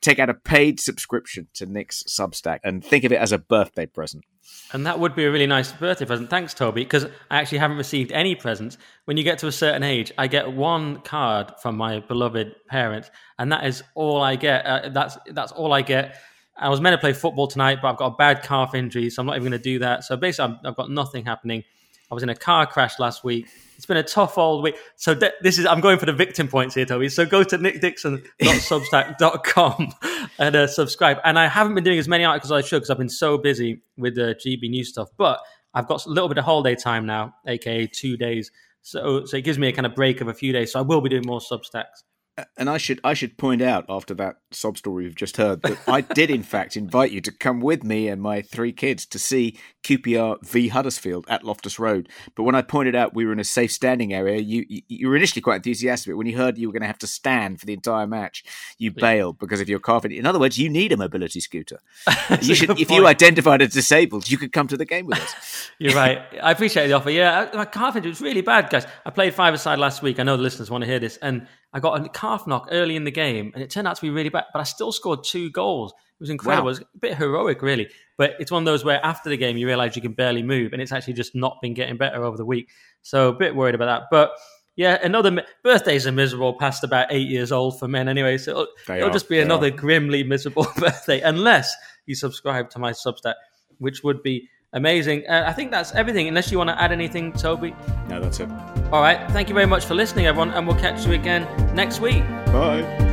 [0.00, 3.86] take out a paid subscription to Nick's Substack and think of it as a birthday
[3.86, 4.24] present.
[4.72, 6.30] And that would be a really nice birthday present.
[6.30, 8.78] Thanks, Toby, because I actually haven't received any presents.
[9.04, 13.10] When you get to a certain age, I get one card from my beloved parents,
[13.38, 14.66] and that is all I get.
[14.66, 16.16] Uh, that's that's all I get.
[16.56, 19.20] I was meant to play football tonight, but I've got a bad calf injury, so
[19.20, 20.04] I'm not even going to do that.
[20.04, 21.64] So basically, I've, I've got nothing happening.
[22.10, 23.48] I was in a car crash last week.
[23.76, 24.76] It's been a tough old week.
[24.96, 27.08] So th- this is I'm going for the victim points here, Toby.
[27.08, 29.94] So go to nickdixon.substack.com
[30.38, 31.18] and uh, subscribe.
[31.24, 33.38] And I haven't been doing as many articles as I should because I've been so
[33.38, 35.08] busy with the GB news stuff.
[35.16, 35.40] But
[35.74, 38.50] I've got a little bit of holiday time now, aka two days.
[38.82, 40.72] So so it gives me a kind of break of a few days.
[40.72, 42.04] So I will be doing more Substacks
[42.56, 45.78] and I should I should point out after that sob story we've just heard that
[45.88, 49.18] I did in fact invite you to come with me and my three kids to
[49.18, 52.08] see QPR v Huddersfield at Loftus Road.
[52.34, 55.16] But when I pointed out we were in a safe standing area, you you were
[55.16, 56.12] initially quite enthusiastic.
[56.12, 58.44] But when you heard you were going to have to stand for the entire match,
[58.78, 60.04] you bailed because of your calf.
[60.04, 61.78] In other words, you need a mobility scooter.
[62.42, 65.70] you should, if you identified as disabled, you could come to the game with us.
[65.78, 66.22] You're right.
[66.42, 67.10] I appreciate the offer.
[67.10, 67.66] Yeah, my
[67.96, 68.86] injury was really bad, guys.
[69.04, 70.18] I played five aside last week.
[70.18, 72.96] I know the listeners want to hear this, and I got a calf knock early
[72.96, 74.44] in the game, and it turned out to be really bad.
[74.52, 75.92] But I still scored two goals.
[75.92, 76.64] It was incredible.
[76.64, 76.68] Wow.
[76.68, 77.88] It was a bit heroic, really.
[78.16, 80.72] But it's one of those where after the game you realise you can barely move,
[80.72, 82.70] and it's actually just not been getting better over the week.
[83.02, 84.06] So a bit worried about that.
[84.10, 84.32] But
[84.76, 88.36] yeah, another birthdays are miserable past about eight years old for men anyway.
[88.38, 89.70] So it'll, it'll just be another are.
[89.70, 93.34] grimly miserable birthday unless you subscribe to my Substack,
[93.78, 95.26] which would be amazing.
[95.28, 96.28] Uh, I think that's everything.
[96.28, 97.74] Unless you want to add anything, Toby.
[98.08, 98.48] No, that's it.
[98.92, 99.18] All right.
[99.32, 101.42] Thank you very much for listening, everyone, and we'll catch you again
[101.74, 102.22] next week.
[102.46, 103.05] Bye.